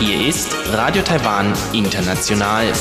Hier 0.00 0.28
ist 0.28 0.56
Radio 0.72 1.02
Taiwan 1.02 1.52
International. 1.74 2.72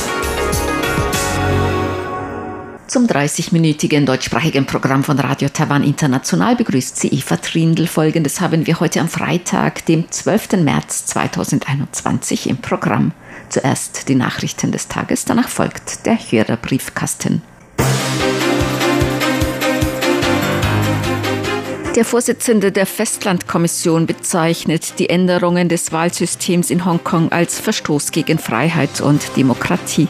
Zum 2.88 3.07
30-minütigen 3.07 4.05
deutschsprachigen 4.05 4.65
Programm 4.65 5.04
von 5.04 5.20
Radio 5.20 5.49
Taiwan 5.49 5.84
International 5.84 6.55
begrüßt 6.55 6.95
sie 6.95 7.09
Eva 7.09 7.36
Trindl. 7.36 7.86
Folgendes 7.86 8.39
haben 8.39 8.66
wir 8.66 8.80
heute 8.80 9.02
am 9.02 9.09
Freitag, 9.09 9.86
dem 9.88 10.09
12. 10.09 10.54
März 10.64 11.07
2021 11.07 12.50
im 12.50 12.55
Programm. 12.57 13.11
Zuerst 13.50 14.07
die 14.07 14.16
Nachrichten 14.16 14.71
des 14.71 14.88
Tages, 14.88 15.25
danach 15.25 15.50
folgt 15.50 16.05
der 16.05 16.16
Hörerbriefkasten. 16.16 17.41
Der 21.96 22.05
Vorsitzende 22.05 22.71
der 22.71 22.88
Festlandkommission 22.88 24.07
bezeichnet 24.07 24.97
die 24.97 25.11
Änderungen 25.11 25.70
des 25.70 25.92
Wahlsystems 25.92 26.71
in 26.71 26.86
Hongkong 26.86 27.32
als 27.32 27.60
Verstoß 27.60 28.11
gegen 28.11 28.39
Freiheit 28.39 29.00
und 29.00 29.38
Demokratie. 29.38 30.07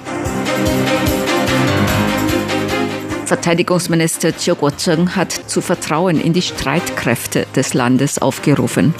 Verteidigungsminister 3.26 4.32
Chiu 4.32 4.56
Kuo-cheng 4.56 5.14
hat 5.14 5.34
zu 5.34 5.60
Vertrauen 5.60 6.22
in 6.22 6.32
die 6.32 6.42
Streitkräfte 6.42 7.48
des 7.54 7.74
Landes 7.74 8.18
aufgerufen. 8.22 8.96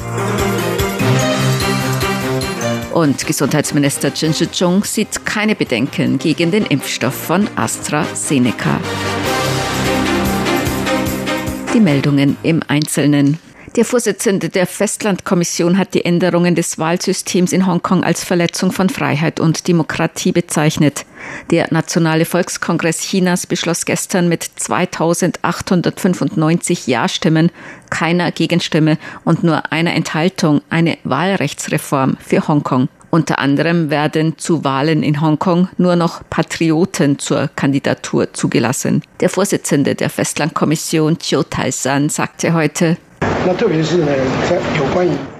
Und 2.92 3.26
Gesundheitsminister 3.26 4.14
Chen 4.14 4.34
Shih-chung 4.34 4.84
sieht 4.84 5.26
keine 5.26 5.56
Bedenken 5.56 6.20
gegen 6.20 6.52
den 6.52 6.66
Impfstoff 6.66 7.16
von 7.16 7.48
AstraZeneca. 7.56 8.82
Die 11.74 11.80
Meldungen 11.80 12.38
im 12.44 12.62
Einzelnen. 12.68 13.40
Der 13.76 13.84
Vorsitzende 13.84 14.50
der 14.50 14.68
Festlandkommission 14.68 15.80
hat 15.80 15.96
die 15.96 16.06
Änderungen 16.06 16.54
des 16.54 16.78
Wahlsystems 16.78 17.52
in 17.52 17.66
Hongkong 17.66 18.04
als 18.04 18.24
Verletzung 18.24 18.72
von 18.72 18.90
Freiheit 18.90 19.40
und 19.40 19.68
Demokratie 19.68 20.32
bezeichnet. 20.32 21.08
Der 21.50 21.74
Nationale 21.74 22.26
Volkskongress 22.26 23.00
Chinas 23.00 23.48
beschloss 23.48 23.86
gestern 23.86 24.30
mit 24.30 24.44
2895 24.44 26.86
Ja-Stimmen, 26.86 27.50
keiner 27.90 28.32
Gegenstimme 28.32 29.00
und 29.26 29.44
nur 29.44 29.72
einer 29.72 29.96
Enthaltung 29.96 30.62
eine 30.70 31.00
Wahlrechtsreform 31.04 32.18
für 32.20 32.48
Hongkong. 32.48 32.88
Unter 33.14 33.38
anderem 33.38 33.92
werden 33.92 34.40
zu 34.40 34.64
Wahlen 34.64 35.04
in 35.04 35.22
Hongkong 35.22 35.68
nur 35.78 35.96
noch 35.96 36.24
Patrioten 36.32 37.20
zur 37.20 37.48
Kandidatur 37.56 38.34
zugelassen. 38.34 39.04
Der 39.20 39.30
Vorsitzende 39.30 39.94
der 39.94 40.10
Festlandkommission 40.10 41.20
Chiu 41.20 41.44
Tai-san 41.44 42.10
sagte 42.10 42.56
heute, 42.56 42.98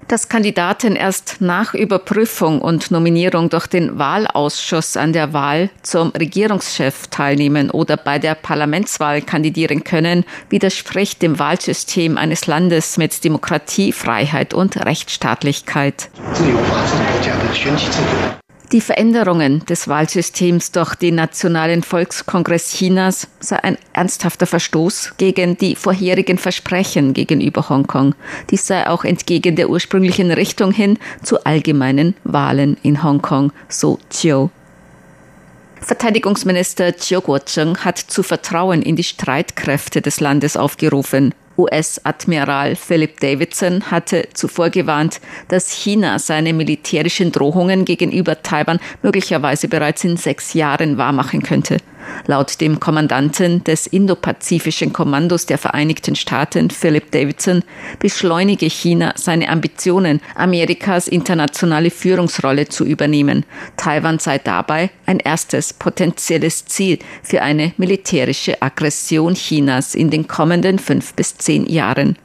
dass 0.08 0.30
Kandidaten 0.30 0.96
erst 0.96 1.38
nach 1.40 1.74
Überprüfung 1.74 2.62
und 2.62 2.92
Nominierung 2.92 3.50
durch 3.50 3.68
den 3.68 3.98
Wahlausschuss 3.98 4.98
an 4.98 5.14
der 5.14 5.34
Wahl 5.34 5.70
zum 5.82 6.10
Regierungschef 6.10 7.08
teilnehmen 7.08 7.70
oder 7.72 7.98
bei 7.98 8.20
der 8.20 8.36
Parlamentswahl 8.36 9.22
kandidieren 9.22 9.84
können, 9.84 10.26
widerspricht 10.50 11.22
dem 11.22 11.40
Wahlsystem 11.40 12.18
eines 12.18 12.48
Landes 12.48 12.98
mit 12.98 13.24
Demokratie, 13.24 13.92
Freiheit 13.92 14.54
und 14.54 14.78
Rechtsstaatlichkeit. 14.78 16.10
Die 18.74 18.82
Veränderungen 18.82 19.64
des 19.68 19.88
Wahlsystems 19.88 20.72
durch 20.72 20.96
den 20.96 21.14
Nationalen 21.14 21.84
Volkskongress 21.84 22.72
Chinas 22.72 23.28
sei 23.40 23.64
ein 23.64 23.78
ernsthafter 23.94 24.48
Verstoß 24.48 25.14
gegen 25.18 25.56
die 25.60 25.76
vorherigen 25.76 26.40
Versprechen 26.40 27.14
gegenüber 27.14 27.70
Hongkong. 27.70 28.16
Dies 28.50 28.66
sei 28.66 28.90
auch 28.90 29.04
entgegen 29.04 29.56
der 29.56 29.70
ursprünglichen 29.70 30.32
Richtung 30.32 30.72
hin 30.72 30.98
zu 31.22 31.46
allgemeinen 31.46 32.16
Wahlen 32.24 32.76
in 32.82 33.04
Hongkong, 33.04 33.52
so 33.70 34.00
Chiu. 34.10 34.50
Verteidigungsminister 35.80 36.96
Chiu 36.96 37.22
Kuo-cheng 37.22 37.78
hat 37.78 38.00
zu 38.00 38.24
Vertrauen 38.24 38.82
in 38.82 38.96
die 38.96 39.04
Streitkräfte 39.04 40.02
des 40.02 40.20
Landes 40.20 40.58
aufgerufen. 40.58 41.36
US-Admiral 41.58 42.76
Philip 42.76 43.20
Davidson 43.20 43.92
hatte 43.92 44.28
zuvor 44.34 44.70
gewarnt, 44.70 45.22
dass 45.48 45.72
China 45.72 46.20
seine 46.20 46.54
militärischen 46.54 47.32
Drohungen 47.32 47.86
gegenüber 47.86 48.42
Taiwan 48.42 48.80
möglicherweise 49.02 49.68
bereits 49.68 50.04
in 50.04 50.18
sechs 50.18 50.54
Jahren 50.54 50.98
wahrmachen 50.98 51.44
könnte. 51.44 51.78
Laut 52.28 52.62
dem 52.62 52.80
Kommandanten 52.80 53.64
des 53.64 53.88
Indopazifischen 53.88 54.94
Kommandos 54.94 55.46
der 55.46 55.58
Vereinigten 55.58 56.16
Staaten, 56.16 56.70
Philip 56.70 57.12
Davidson, 57.12 57.64
beschleunige 58.00 58.68
China 58.68 59.14
seine 59.16 59.50
Ambitionen, 59.50 60.22
Amerikas 60.36 61.08
internationale 61.08 61.92
Führungsrolle 61.92 62.68
zu 62.68 62.86
übernehmen. 62.86 63.46
Taiwan 63.78 64.20
sei 64.20 64.38
dabei 64.38 64.90
ein 65.06 65.20
erstes 65.20 65.74
potenzielles 65.74 66.66
Ziel 66.66 67.00
für 67.22 67.42
eine 67.42 67.74
militärische 67.78 68.62
Aggression 68.62 69.34
Chinas 69.36 69.96
in 69.96 70.10
den 70.10 70.28
kommenden 70.28 70.80
fünf 70.80 71.14
bis 71.14 71.38
zehn 71.38 71.66
Jahren. 71.66 72.18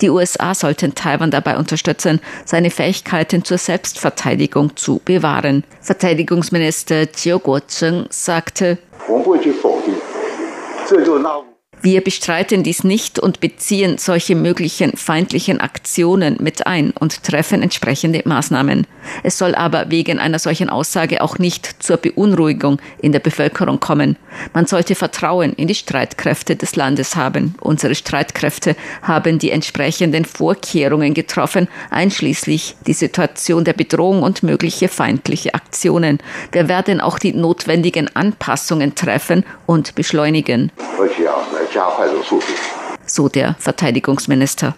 Die 0.00 0.10
USA 0.10 0.54
sollten 0.54 0.94
Taiwan 0.94 1.30
dabei 1.30 1.56
unterstützen, 1.56 2.20
seine 2.44 2.70
Fähigkeiten 2.70 3.44
zur 3.44 3.58
Selbstverteidigung 3.58 4.76
zu 4.76 5.00
bewahren. 5.04 5.64
Verteidigungsminister 5.80 7.10
Chiu 7.12 7.38
Kuo-cheng 7.38 8.06
sagte, 8.10 8.78
wir 11.82 12.02
bestreiten 12.02 12.62
dies 12.62 12.84
nicht 12.84 13.18
und 13.18 13.40
beziehen 13.40 13.96
solche 13.96 14.34
möglichen 14.34 14.96
feindlichen 14.96 15.60
Aktionen 15.60 16.36
mit 16.38 16.66
ein 16.66 16.90
und 16.90 17.22
treffen 17.22 17.62
entsprechende 17.62 18.22
Maßnahmen. 18.24 18.86
Es 19.22 19.38
soll 19.38 19.54
aber 19.54 19.90
wegen 19.90 20.18
einer 20.18 20.38
solchen 20.38 20.68
Aussage 20.68 21.22
auch 21.22 21.38
nicht 21.38 21.82
zur 21.82 21.96
Beunruhigung 21.96 22.80
in 23.00 23.12
der 23.12 23.20
Bevölkerung 23.20 23.80
kommen. 23.80 24.16
Man 24.52 24.66
sollte 24.66 24.94
Vertrauen 24.94 25.54
in 25.54 25.68
die 25.68 25.74
Streitkräfte 25.74 26.54
des 26.54 26.76
Landes 26.76 27.16
haben. 27.16 27.54
Unsere 27.60 27.94
Streitkräfte 27.94 28.76
haben 29.02 29.38
die 29.38 29.50
entsprechenden 29.50 30.26
Vorkehrungen 30.26 31.14
getroffen, 31.14 31.68
einschließlich 31.88 32.76
die 32.86 32.92
Situation 32.92 33.64
der 33.64 33.72
Bedrohung 33.72 34.22
und 34.22 34.42
mögliche 34.42 34.88
feindliche 34.88 35.54
Aktionen. 35.54 36.18
Wir 36.52 36.68
werden 36.68 37.00
auch 37.00 37.18
die 37.18 37.32
notwendigen 37.32 38.14
Anpassungen 38.14 38.94
treffen 38.94 39.44
und 39.66 39.94
beschleunigen 39.94 40.70
so 43.06 43.28
der 43.28 43.56
Verteidigungsminister. 43.58 44.74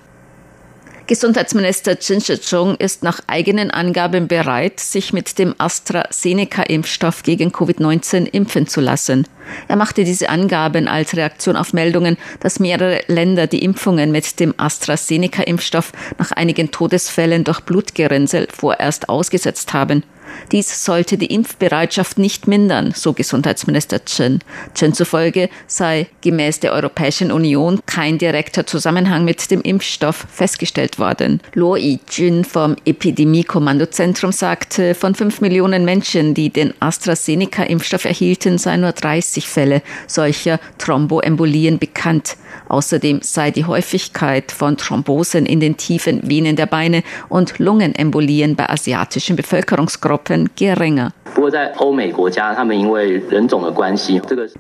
Gesundheitsminister 1.07 1.99
Chen 1.99 2.21
Shih-chung 2.21 2.77
ist 2.77 3.03
nach 3.03 3.21
eigenen 3.27 3.71
Angaben 3.71 4.29
bereit, 4.29 4.79
sich 4.81 5.13
mit 5.13 5.39
dem 5.39 5.55
AstraZeneca-Impfstoff 5.59 7.23
gegen 7.23 7.51
Covid-19 7.51 8.27
impfen 8.27 8.67
zu 8.67 8.81
lassen. 8.81 9.27
Er 9.69 9.77
machte 9.77 10.05
diese 10.05 10.29
Angaben 10.29 10.89
als 10.89 11.17
Reaktion 11.17 11.57
auf 11.57 11.73
Meldungen, 11.73 12.17
dass 12.41 12.61
mehrere 12.61 13.01
Länder 13.07 13.47
die 13.47 13.65
Impfungen 13.65 14.13
mit 14.13 14.41
dem 14.41 14.55
AstraZeneca-Impfstoff 14.57 15.93
nach 16.19 16.33
einigen 16.33 16.71
Todesfällen 16.71 17.45
durch 17.45 17.61
Blutgerinnsel 17.61 18.49
vorerst 18.51 19.09
ausgesetzt 19.09 19.73
haben. 19.73 20.03
Dies 20.51 20.85
sollte 20.85 21.17
die 21.17 21.27
Impfbereitschaft 21.27 22.19
nicht 22.19 22.47
mindern, 22.47 22.93
so 22.95 23.13
Gesundheitsminister 23.13 24.05
Chen. 24.05 24.41
Chen 24.75 24.93
zufolge 24.93 25.49
sei 25.67 26.09
gemäß 26.21 26.61
der 26.61 26.73
Europäischen 26.73 27.33
Union 27.33 27.81
kein 27.87 28.19
direkter 28.19 28.67
Zusammenhang 28.67 29.25
mit 29.25 29.51
dem 29.51 29.63
Impfstoff 29.63 30.27
festgestellt 30.31 30.99
worden. 30.99 31.41
Luo 31.55 31.77
Yijun 31.77 32.45
vom 32.45 32.77
Epidemie-Kommandozentrum 32.85 34.33
sagte, 34.33 34.95
von 34.95 35.15
fünf 35.15 35.41
Millionen 35.41 35.85
Menschen, 35.85 36.35
die 36.35 36.51
den 36.51 36.75
AstraZeneca-Impfstoff 36.81 38.05
erhielten, 38.05 38.59
seien 38.59 38.83
nur 38.83 38.93
30 38.93 39.32
Fälle 39.41 39.83
solcher 40.07 40.61
Thromboembolien 40.79 41.79
bekannt. 41.79 42.37
Außerdem 42.69 43.21
sei 43.23 43.51
die 43.51 43.65
Häufigkeit 43.65 44.53
von 44.53 44.77
Thrombosen 44.77 45.47
in 45.47 45.61
den 45.61 45.77
tiefen 45.77 46.29
Venen 46.29 46.57
der 46.57 46.67
Beine 46.67 47.03
und 47.29 47.59
Lungenembolien 47.59 48.57
bei 48.57 48.69
asiatischen 48.69 49.37
Bevölkerungsgruppen 49.37 50.51
geringer. 50.57 51.13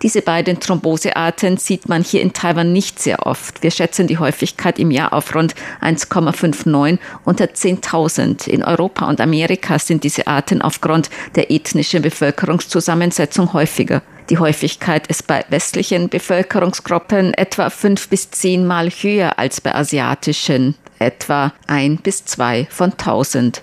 Diese 0.02 0.22
beiden 0.22 0.60
Thrombosearten 0.60 1.56
sieht 1.58 1.88
man 1.88 2.02
hier 2.02 2.22
in 2.22 2.32
Taiwan 2.32 2.72
nicht 2.72 2.98
sehr 2.98 3.26
oft. 3.26 3.62
Wir 3.62 3.70
schätzen 3.70 4.06
die 4.06 4.18
Häufigkeit 4.18 4.78
im 4.78 4.90
Jahr 4.90 5.12
auf 5.12 5.34
rund 5.34 5.54
1,59 5.82 6.98
unter 7.24 7.44
10.000. 7.44 8.48
In 8.48 8.64
Europa 8.64 9.06
und 9.08 9.20
Amerika 9.20 9.78
sind 9.78 10.04
diese 10.04 10.26
Arten 10.26 10.62
aufgrund 10.62 11.10
der 11.34 11.50
ethnischen 11.50 12.02
Bevölkerungszusammensetzung 12.02 13.52
häufiger. 13.52 14.02
Die 14.30 14.38
Häufigkeit 14.38 15.06
ist 15.08 15.26
bei 15.26 15.44
westlichen 15.48 16.08
Bevölkerungsgruppen 16.08 17.34
etwa 17.34 17.70
fünf 17.70 18.08
bis 18.08 18.30
zehnmal 18.30 18.88
höher 18.90 19.38
als 19.38 19.60
bei 19.60 19.74
asiatischen 19.74 20.74
etwa 21.02 21.52
ein 21.66 21.96
bis 21.98 22.24
zwei 22.24 22.66
von 22.70 22.96
tausend. 22.96 23.62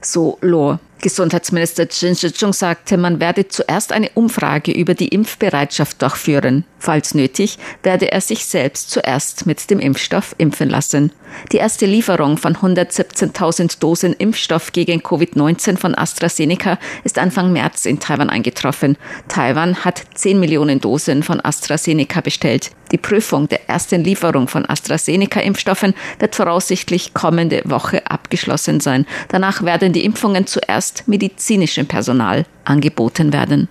So 0.00 0.38
Lo. 0.40 0.78
Gesundheitsminister 1.00 1.88
Chen 1.88 2.14
Shih-chung 2.14 2.54
sagte, 2.54 2.96
man 2.96 3.20
werde 3.20 3.48
zuerst 3.48 3.92
eine 3.92 4.08
Umfrage 4.14 4.72
über 4.72 4.94
die 4.94 5.08
Impfbereitschaft 5.08 6.00
durchführen. 6.00 6.64
Falls 6.84 7.14
nötig, 7.14 7.56
werde 7.82 8.12
er 8.12 8.20
sich 8.20 8.44
selbst 8.44 8.90
zuerst 8.90 9.46
mit 9.46 9.70
dem 9.70 9.80
Impfstoff 9.80 10.34
impfen 10.36 10.68
lassen. 10.68 11.12
Die 11.50 11.56
erste 11.56 11.86
Lieferung 11.86 12.36
von 12.36 12.56
117.000 12.56 13.80
Dosen 13.80 14.12
Impfstoff 14.12 14.70
gegen 14.70 15.00
Covid-19 15.00 15.78
von 15.78 15.94
AstraZeneca 15.94 16.78
ist 17.02 17.18
Anfang 17.18 17.54
März 17.54 17.86
in 17.86 18.00
Taiwan 18.00 18.28
eingetroffen. 18.28 18.98
Taiwan 19.28 19.82
hat 19.82 20.02
10 20.12 20.38
Millionen 20.38 20.78
Dosen 20.78 21.22
von 21.22 21.42
AstraZeneca 21.42 22.20
bestellt. 22.20 22.70
Die 22.92 22.98
Prüfung 22.98 23.48
der 23.48 23.66
ersten 23.66 24.04
Lieferung 24.04 24.46
von 24.46 24.66
AstraZeneca-Impfstoffen 24.66 25.94
wird 26.18 26.34
voraussichtlich 26.34 27.14
kommende 27.14 27.62
Woche 27.64 28.06
abgeschlossen 28.10 28.80
sein. 28.80 29.06
Danach 29.28 29.62
werden 29.62 29.94
die 29.94 30.04
Impfungen 30.04 30.46
zuerst 30.46 31.08
medizinischem 31.08 31.86
Personal 31.86 32.44
angeboten 32.66 33.32
werden. 33.32 33.70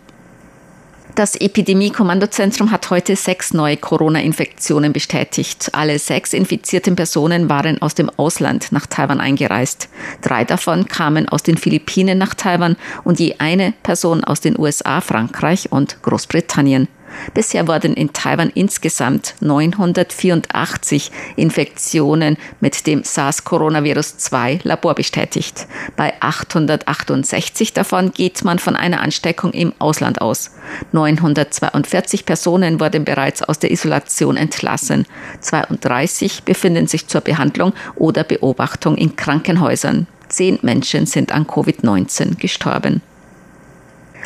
Das 1.16 1.36
Epidemie-Kommandozentrum 1.36 2.72
hat 2.72 2.90
heute 2.90 3.16
sechs 3.16 3.54
neue 3.54 3.78
Corona-Infektionen 3.78 4.94
bestätigt. 4.94 5.70
Alle 5.74 6.00
sechs 6.00 6.34
infizierten 6.34 6.96
Personen 6.96 7.50
waren 7.50 7.80
aus 7.84 7.94
dem 7.94 8.10
Ausland 8.18 8.72
nach 8.72 8.88
Taiwan 8.88 9.22
eingereist. 9.22 9.90
Drei 10.24 10.44
davon 10.44 10.88
kamen 10.88 11.30
aus 11.30 11.44
den 11.44 11.58
Philippinen 11.58 12.18
nach 12.18 12.34
Taiwan 12.34 12.78
und 13.04 13.20
je 13.20 13.36
eine 13.38 13.76
Person 13.84 14.24
aus 14.24 14.42
den 14.42 14.58
USA, 14.58 15.02
Frankreich 15.02 15.72
und 15.72 16.02
Großbritannien. 16.02 16.88
Bisher 17.34 17.68
wurden 17.68 17.94
in 17.94 18.14
Taiwan 18.14 18.50
insgesamt 18.50 19.36
984 19.40 21.12
Infektionen 21.36 22.38
mit 22.60 22.88
dem 22.88 23.04
SARS-Coronavirus-2 23.04 24.62
Labor 24.64 24.96
bestätigt. 24.96 25.68
Bei 25.96 26.14
868 26.20 27.74
davon 27.74 28.12
geht 28.12 28.44
man 28.44 28.60
von 28.60 28.76
einer 28.76 29.02
Ansteckung 29.02 29.52
im 29.52 29.74
Ausland 29.80 30.22
aus. 30.22 30.52
942 30.92 32.26
Personen 32.26 32.80
wurden 32.80 33.06
bereits 33.06 33.44
aus 33.44 33.60
der 33.60 33.72
Isolation 33.72 34.38
entlassen. 34.38 35.06
32 35.42 36.44
befinden 36.44 36.88
sich 36.88 37.08
zur 37.08 37.22
Behandlung 37.22 37.74
oder 37.96 38.24
Beobachtung 38.24 38.98
in 38.98 39.16
Krankenhäusern. 39.16 40.08
Zehn 40.30 40.58
Menschen 40.62 41.06
sind 41.06 41.32
an 41.32 41.46
Covid-19 41.46 42.38
gestorben. 42.38 43.02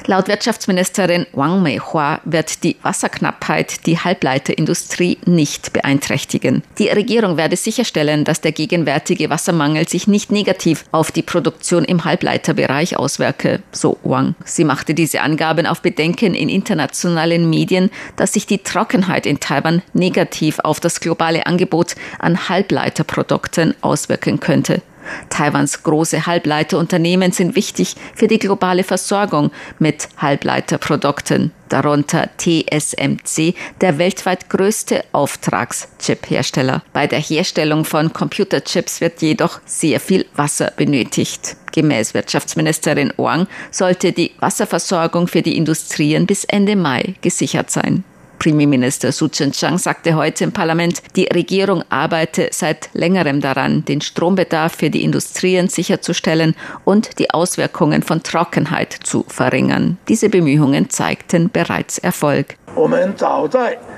Laut 0.06 0.28
Wirtschaftsministerin 0.28 1.26
Wang 1.34 1.62
Meihua 1.62 2.22
wird 2.24 2.64
die 2.64 2.78
Wasserknappheit 2.82 3.86
die 3.86 4.00
Halbleiterindustrie 4.00 5.18
nicht 5.26 5.74
beeinträchtigen. 5.74 6.64
Die 6.78 6.88
Regierung 6.88 7.36
werde 7.38 7.58
sicherstellen, 7.58 8.24
dass 8.24 8.42
der 8.42 8.52
gegenwärtige 8.52 9.30
Wassermangel 9.30 9.88
sich 9.88 10.08
nicht 10.08 10.32
negativ 10.32 10.86
auf 10.92 11.12
die 11.12 11.24
Produktion 11.24 11.84
im 11.84 12.06
Halbleiterbereich 12.06 12.98
auswirke, 12.98 13.62
so 13.72 13.98
Wang. 14.04 14.36
Sie 14.46 14.64
machte 14.64 14.94
diese 14.94 15.22
Angaben 15.22 15.66
auf 15.66 15.82
Bedenken 15.82 16.36
in 16.36 16.50
internationalen 16.50 17.50
Medien, 17.50 17.90
dass 18.16 18.34
sich 18.34 18.46
die 18.46 18.60
Trockenheit 18.60 19.26
in 19.26 19.40
Taiwan 19.40 19.82
negativ 19.94 20.60
auf 20.60 20.80
das 20.80 21.00
globale 21.00 21.46
Angebot 21.46 21.96
an 22.20 22.50
Halbleiterprodukten 22.50 23.74
auswirken 23.82 24.40
könnte. 24.40 24.82
Taiwans 25.30 25.84
große 25.84 26.26
Halbleiterunternehmen 26.26 27.32
sind 27.32 27.56
wichtig 27.56 27.96
für 28.16 28.28
die 28.28 28.40
globale 28.40 28.84
Versorgung 28.84 29.52
mit 29.80 30.10
Halbleiterprodukten, 30.18 31.52
darunter 31.70 32.30
TSMC, 32.38 33.54
der 33.82 33.98
weltweit 33.98 34.50
größte 34.50 35.04
Auftragschip-Hersteller. 35.12 36.84
Bei 36.94 37.08
der 37.08 37.20
Herstellung 37.20 37.86
von 37.86 38.14
Computerchips 38.14 39.02
wird 39.02 39.22
jedoch 39.22 39.60
sehr 39.66 40.00
viel 40.00 40.26
Wasser 40.36 40.72
benötigt. 40.76 41.58
Gemäß 41.72 42.14
Wirtschaftsministerin 42.14 43.14
Wang 43.18 43.48
sollte 43.72 44.12
die 44.12 44.32
Wasserversorgung 44.40 45.28
für 45.28 45.42
die 45.42 45.58
Industrien 45.58 46.26
bis 46.26 46.44
Ende 46.46 46.76
Mai 46.76 47.16
gesichert 47.22 47.70
sein. 47.70 48.04
Premierminister 48.40 49.12
Su 49.12 49.28
Tseng-Chang 49.28 49.78
sagte 49.78 50.16
heute 50.16 50.44
im 50.44 50.52
Parlament, 50.52 51.02
die 51.16 51.26
Regierung 51.26 51.84
arbeite 51.90 52.50
seit 52.52 52.90
längerem 52.94 53.42
daran, 53.42 53.86
den 53.86 54.02
Strombedarf 54.02 54.76
für 54.76 54.90
die 54.90 55.04
Industrien 55.04 55.68
sicherzustellen 55.68 56.56
und 56.86 57.20
die 57.20 57.32
Auswirkungen 57.32 58.04
von 58.04 58.24
Trockenheit 58.24 58.94
zu 59.04 59.26
verringern. 59.28 59.98
Diese 60.08 60.30
Bemühungen 60.30 60.90
zeigten 60.90 61.50
bereits 61.52 61.98
Erfolg. 61.98 62.58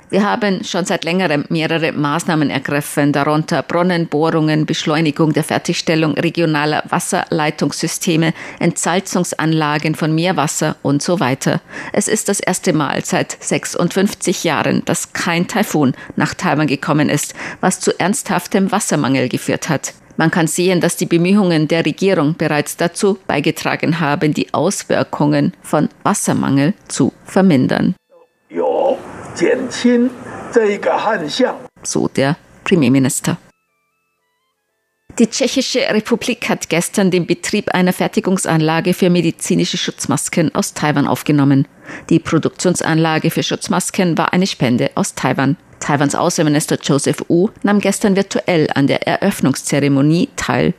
Wir 0.09 0.23
haben 0.23 0.63
schon 0.63 0.85
seit 0.85 1.03
längerem 1.03 1.45
mehrere 1.49 1.91
Maßnahmen 1.91 2.49
ergriffen, 2.49 3.11
darunter 3.11 3.61
Brunnenbohrungen, 3.61 4.65
Beschleunigung 4.65 5.33
der 5.33 5.43
Fertigstellung 5.43 6.13
regionaler 6.13 6.83
Wasserleitungssysteme, 6.89 8.33
Entsalzungsanlagen 8.59 9.95
von 9.95 10.15
Meerwasser 10.15 10.77
und 10.81 11.03
so 11.03 11.19
weiter. 11.19 11.61
Es 11.93 12.07
ist 12.07 12.29
das 12.29 12.39
erste 12.39 12.73
Mal 12.73 13.03
seit 13.05 13.37
56 13.39 14.43
Jahren, 14.43 14.83
dass 14.85 15.13
kein 15.13 15.47
Taifun 15.47 15.93
nach 16.15 16.33
Taiwan 16.33 16.67
gekommen 16.67 17.09
ist, 17.09 17.35
was 17.61 17.79
zu 17.79 17.99
ernsthaftem 17.99 18.71
Wassermangel 18.71 19.29
geführt 19.29 19.69
hat. 19.69 19.93
Man 20.17 20.31
kann 20.31 20.47
sehen, 20.47 20.81
dass 20.81 20.97
die 20.97 21.05
Bemühungen 21.05 21.67
der 21.67 21.85
Regierung 21.85 22.35
bereits 22.35 22.75
dazu 22.75 23.17
beigetragen 23.27 23.99
haben, 23.99 24.33
die 24.33 24.53
Auswirkungen 24.53 25.53
von 25.61 25.87
Wassermangel 26.03 26.73
zu 26.87 27.13
vermindern. 27.23 27.95
So 31.83 32.07
der 32.07 32.37
Premierminister. 32.63 33.37
Die 35.17 35.27
Tschechische 35.27 35.81
Republik 35.89 36.47
hat 36.49 36.69
gestern 36.69 37.11
den 37.11 37.25
Betrieb 37.25 37.73
einer 37.73 37.91
Fertigungsanlage 37.91 38.93
für 38.93 39.09
medizinische 39.09 39.77
Schutzmasken 39.77 40.53
aus 40.55 40.73
Taiwan 40.73 41.07
aufgenommen. 41.07 41.67
Die 42.09 42.19
Produktionsanlage 42.19 43.29
für 43.29 43.43
Schutzmasken 43.43 44.17
war 44.17 44.33
eine 44.33 44.47
Spende 44.47 44.91
aus 44.95 45.15
Taiwan. 45.15 45.57
Taiwans 45.79 46.15
Außenminister 46.15 46.77
Joseph 46.81 47.23
Wu 47.27 47.49
nahm 47.63 47.79
gestern 47.79 48.15
virtuell 48.15 48.69
an 48.73 48.87
der 48.87 49.07
Eröffnungszeremonie 49.07 50.29
teil. 50.35 50.73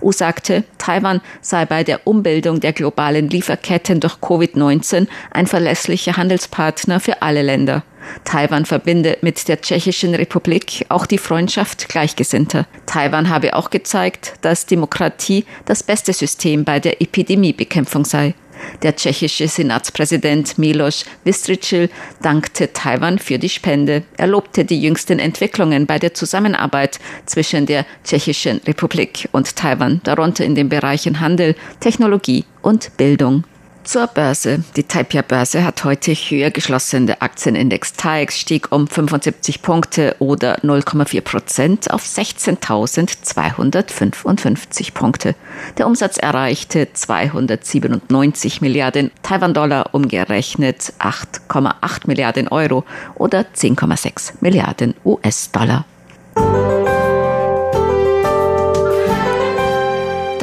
Wu 0.00 0.12
sagte, 0.12 0.64
Taiwan 0.78 1.20
sei 1.40 1.66
bei 1.66 1.84
der 1.84 2.06
Umbildung 2.06 2.60
der 2.60 2.72
globalen 2.72 3.28
Lieferketten 3.28 4.00
durch 4.00 4.14
Covid-19 4.14 5.06
ein 5.30 5.46
verlässlicher 5.46 6.16
Handelspartner 6.16 7.00
für 7.00 7.22
alle 7.22 7.42
Länder. 7.42 7.82
Taiwan 8.24 8.66
verbinde 8.66 9.18
mit 9.20 9.48
der 9.48 9.60
Tschechischen 9.60 10.14
Republik 10.14 10.86
auch 10.88 11.06
die 11.06 11.18
Freundschaft 11.18 11.88
Gleichgesinnter. 11.88 12.66
Taiwan 12.86 13.28
habe 13.28 13.54
auch 13.54 13.70
gezeigt, 13.70 14.34
dass 14.40 14.66
Demokratie 14.66 15.44
das 15.64 15.82
beste 15.82 16.12
System 16.12 16.64
bei 16.64 16.80
der 16.80 17.00
Epidemiebekämpfung 17.00 18.04
sei. 18.04 18.34
Der 18.82 18.96
tschechische 18.96 19.48
Senatspräsident 19.48 20.58
Milos 20.58 21.04
Vystrčil 21.24 21.88
dankte 22.22 22.72
Taiwan 22.72 23.18
für 23.18 23.38
die 23.38 23.48
Spende. 23.48 24.02
Er 24.16 24.26
lobte 24.26 24.64
die 24.64 24.80
jüngsten 24.80 25.18
Entwicklungen 25.18 25.86
bei 25.86 25.98
der 25.98 26.14
Zusammenarbeit 26.14 26.98
zwischen 27.26 27.66
der 27.66 27.86
Tschechischen 28.04 28.60
Republik 28.66 29.28
und 29.32 29.56
Taiwan, 29.56 30.00
darunter 30.04 30.44
in 30.44 30.54
den 30.54 30.68
Bereichen 30.68 31.20
Handel, 31.20 31.54
Technologie 31.80 32.44
und 32.62 32.96
Bildung. 32.96 33.44
Zur 33.86 34.06
Börse. 34.08 34.64
Die 34.74 34.82
Taipei-Börse 34.82 35.64
hat 35.64 35.84
heute 35.84 36.12
höher 36.12 36.50
geschlossen. 36.50 37.06
Der 37.06 37.22
Aktienindex 37.22 37.92
TAIX 37.92 38.36
stieg 38.36 38.72
um 38.72 38.88
75 38.88 39.62
Punkte 39.62 40.16
oder 40.18 40.58
0,4 40.64 41.20
Prozent 41.20 41.92
auf 41.92 42.02
16.255 42.02 44.92
Punkte. 44.92 45.36
Der 45.78 45.86
Umsatz 45.86 46.16
erreichte 46.16 46.92
297 46.92 48.60
Milliarden 48.60 49.12
Taiwan-Dollar, 49.22 49.94
umgerechnet 49.94 50.92
8,8 50.98 52.08
Milliarden 52.08 52.48
Euro 52.48 52.84
oder 53.14 53.46
10,6 53.54 54.32
Milliarden 54.40 54.94
US-Dollar. 55.04 55.84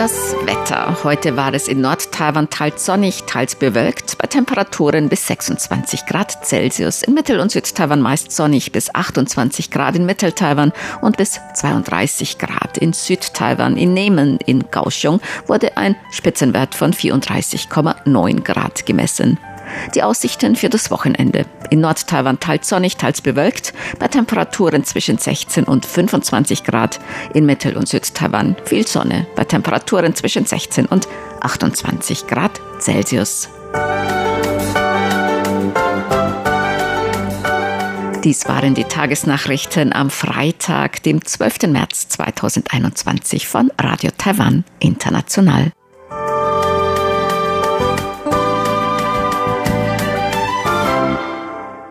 Das 0.03 0.35
Wetter. 0.43 1.01
Heute 1.05 1.37
war 1.37 1.53
es 1.53 1.69
in 1.69 1.79
Nord-Taiwan 1.79 2.49
teils 2.49 2.85
sonnig, 2.85 3.23
teils 3.23 3.55
bewölkt, 3.55 4.17
bei 4.17 4.27
Temperaturen 4.27 5.07
bis 5.07 5.25
26 5.27 6.05
Grad 6.05 6.45
Celsius. 6.45 7.03
In 7.03 7.13
Mittel- 7.13 7.39
und 7.39 7.53
Süd-Taiwan 7.53 8.01
meist 8.01 8.33
sonnig 8.33 8.73
bis 8.73 8.93
28 8.93 9.71
Grad 9.71 9.95
in 9.95 10.05
Mittel-Taiwan 10.05 10.73
und 10.99 11.15
bis 11.15 11.39
32 11.53 12.37
Grad 12.37 12.77
in 12.77 12.91
Süd-Taiwan. 12.91 13.77
In 13.77 13.93
Nemen 13.93 14.39
in 14.45 14.69
Kaohsiung 14.69 15.21
wurde 15.47 15.77
ein 15.77 15.95
Spitzenwert 16.11 16.75
von 16.75 16.91
34,9 16.91 18.43
Grad 18.43 18.85
gemessen. 18.85 19.39
Die 19.95 20.03
Aussichten 20.03 20.55
für 20.55 20.69
das 20.69 20.91
Wochenende. 20.91 21.45
In 21.69 21.81
Nord-Taiwan 21.81 22.39
teils 22.39 22.69
sonnig, 22.69 22.97
teils 22.97 23.21
bewölkt, 23.21 23.73
bei 23.99 24.07
Temperaturen 24.07 24.83
zwischen 24.83 25.17
16 25.17 25.65
und 25.65 25.85
25 25.85 26.63
Grad. 26.63 26.99
In 27.33 27.45
Mittel- 27.45 27.77
und 27.77 27.87
Süd-Taiwan 27.87 28.55
viel 28.65 28.87
Sonne, 28.87 29.27
bei 29.35 29.43
Temperaturen 29.43 30.15
zwischen 30.15 30.45
16 30.45 30.85
und 30.85 31.07
28 31.41 32.27
Grad 32.27 32.59
Celsius. 32.79 33.49
Dies 38.23 38.47
waren 38.47 38.73
die 38.73 38.85
Tagesnachrichten 38.85 39.91
am 39.91 40.09
Freitag, 40.09 41.03
dem 41.03 41.25
12. 41.25 41.67
März 41.67 42.07
2021 42.07 43.47
von 43.49 43.69
Radio 43.77 44.11
Taiwan 44.17 44.63
International. 44.79 45.73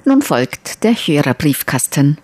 Nun 0.04 0.23
folgt 0.23 0.82
der 0.82 0.94
Hörerbriefkasten. 0.94 2.18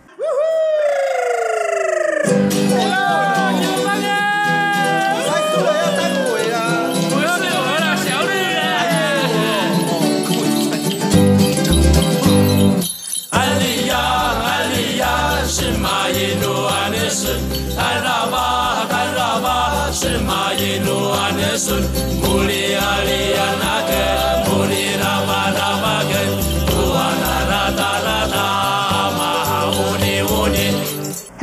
sun 21.68 22.17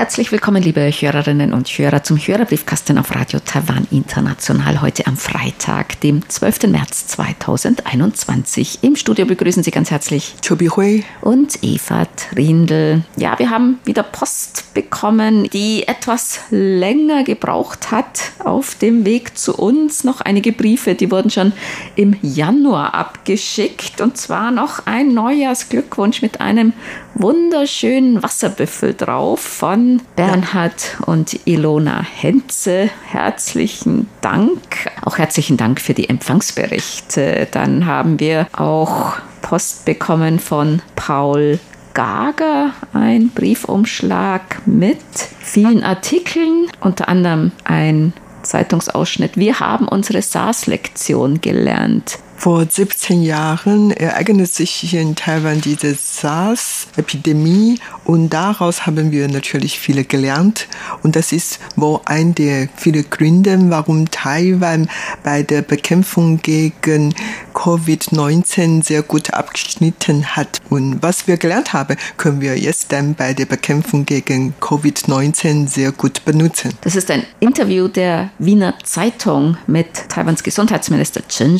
Herzlich 0.06 0.32
willkommen, 0.32 0.62
liebe 0.62 0.82
Hörerinnen 0.82 1.52
und 1.52 1.68
Hörer, 1.68 2.04
zum 2.04 2.18
Hörerbriefkasten 2.18 3.00
auf 3.00 3.16
Radio 3.16 3.40
Taiwan 3.44 3.88
International 3.90 4.84
heute 4.84 5.08
am 5.08 5.18
Freitag, 5.18 6.00
dem 6.02 6.30
12. 6.30 6.68
März 6.68 7.08
2021. 7.08 8.84
Im 8.84 8.96
Studio 8.96 9.26
begrüßen 9.26 9.64
Sie 9.64 9.72
ganz 9.72 9.90
herzlich 9.90 10.36
Chobi 10.48 10.68
Hui 10.68 11.04
und 11.22 11.58
Eva 11.64 12.06
Trindl. 12.18 13.04
Ja, 13.18 13.40
wir 13.40 13.50
haben 13.50 13.80
wieder 13.84 14.04
Post 14.04 14.76
bekommen, 14.76 15.50
die 15.50 15.88
etwas 15.88 16.42
länger 16.52 17.24
gebraucht 17.24 17.90
hat 17.90 18.32
auf 18.38 18.76
dem 18.76 19.06
Weg 19.06 19.36
zu 19.40 19.56
uns. 19.56 20.04
Noch 20.04 20.22
einige 20.22 20.52
Briefe, 20.52 20.94
die 20.94 21.10
wurden 21.10 21.32
schon 21.32 21.52
im 21.96 22.16
Januar 22.22 22.94
abgeschickt 22.94 24.02
und 24.02 24.18
zwar 24.18 24.52
noch 24.52 24.86
ein 24.86 25.16
Neujahrsglückwunsch 25.16 26.22
mit 26.22 26.42
einem 26.42 26.74
wunderschönen 27.16 28.22
Wasserbüffel 28.22 28.94
drauf 28.94 29.40
von 29.40 29.95
Bernhard 30.16 30.98
und 31.06 31.48
Ilona 31.48 32.04
Henze. 32.04 32.90
Herzlichen 33.06 34.08
Dank. 34.22 34.92
Auch 35.04 35.18
herzlichen 35.18 35.58
Dank 35.58 35.82
für 35.82 35.94
die 35.94 36.10
Empfangsberichte. 36.10 37.48
Dann 37.52 37.86
haben 37.86 38.20
wir 38.20 38.48
auch 38.54 39.18
Post 39.42 39.86
bekommen 39.86 40.40
von 40.40 40.82
Paul 40.96 41.60
Gager, 41.94 42.72
ein 42.94 43.30
Briefumschlag 43.30 44.62
mit 44.66 44.98
vielen 45.40 45.84
Artikeln, 45.84 46.68
unter 46.82 47.08
anderem 47.08 47.52
ein 47.64 48.14
Zeitungsausschnitt. 48.44 49.38
Wir 49.38 49.60
haben 49.60 49.88
unsere 49.88 50.22
SARS-Lektion 50.22 51.42
gelernt. 51.42 52.20
Vor 52.38 52.65
17 52.70 53.24
Jahren 53.24 53.92
ereignet 53.92 54.54
sich 54.54 54.70
hier 54.70 55.01
in 55.01 55.15
Taiwan 55.15 55.62
diese 55.62 55.96
SARS-Epidemie 55.96 57.80
und 58.04 58.30
daraus 58.30 58.86
haben 58.86 59.12
wir 59.12 59.27
natürlich 59.27 59.80
viele 59.80 60.04
gelernt. 60.04 60.68
Und 61.01 61.15
das 61.15 61.32
ist 61.32 61.60
wohl 61.75 62.01
ein 62.06 62.36
der 62.36 62.70
vielen 62.75 63.10
Gründe, 63.10 63.58
warum 63.70 64.12
Taiwan 64.12 64.89
bei 65.24 65.42
der 65.42 65.63
Bekämpfung 65.63 66.39
gegen 66.42 67.15
Covid-19 67.56 68.84
sehr 68.84 69.01
gut 69.01 69.34
abgeschnitten 69.34 70.36
hat. 70.36 70.62
Und 70.70 71.01
was 71.01 71.27
wir 71.27 71.38
gelernt 71.38 71.74
haben, 71.74 71.98
können 72.18 72.42
wir 72.42 72.60
jetzt 72.60 72.92
dann 72.92 73.15
bei 73.15 73.34
der 73.34 73.46
Bekämpfung 73.46 74.06
gegen 74.06 74.54
Covid-19 74.60 75.68
sehr 75.68 75.92
gut 75.92 76.24
benutzen. 76.25 76.74
Das 76.82 76.96
ist 76.96 77.10
ein 77.10 77.24
Interview 77.39 77.88
der 77.88 78.30
Wiener 78.38 78.75
Zeitung 78.84 79.58
mit 79.65 80.10
Taiwans 80.10 80.44
Gesundheitsminister 80.44 81.27
Chen 81.27 81.58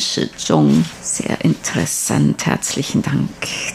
Shizhong. 0.66 0.84
Sehr 1.00 1.44
interessant. 1.44 2.46
Herzlichen 2.46 3.02
Dank. 3.02 3.28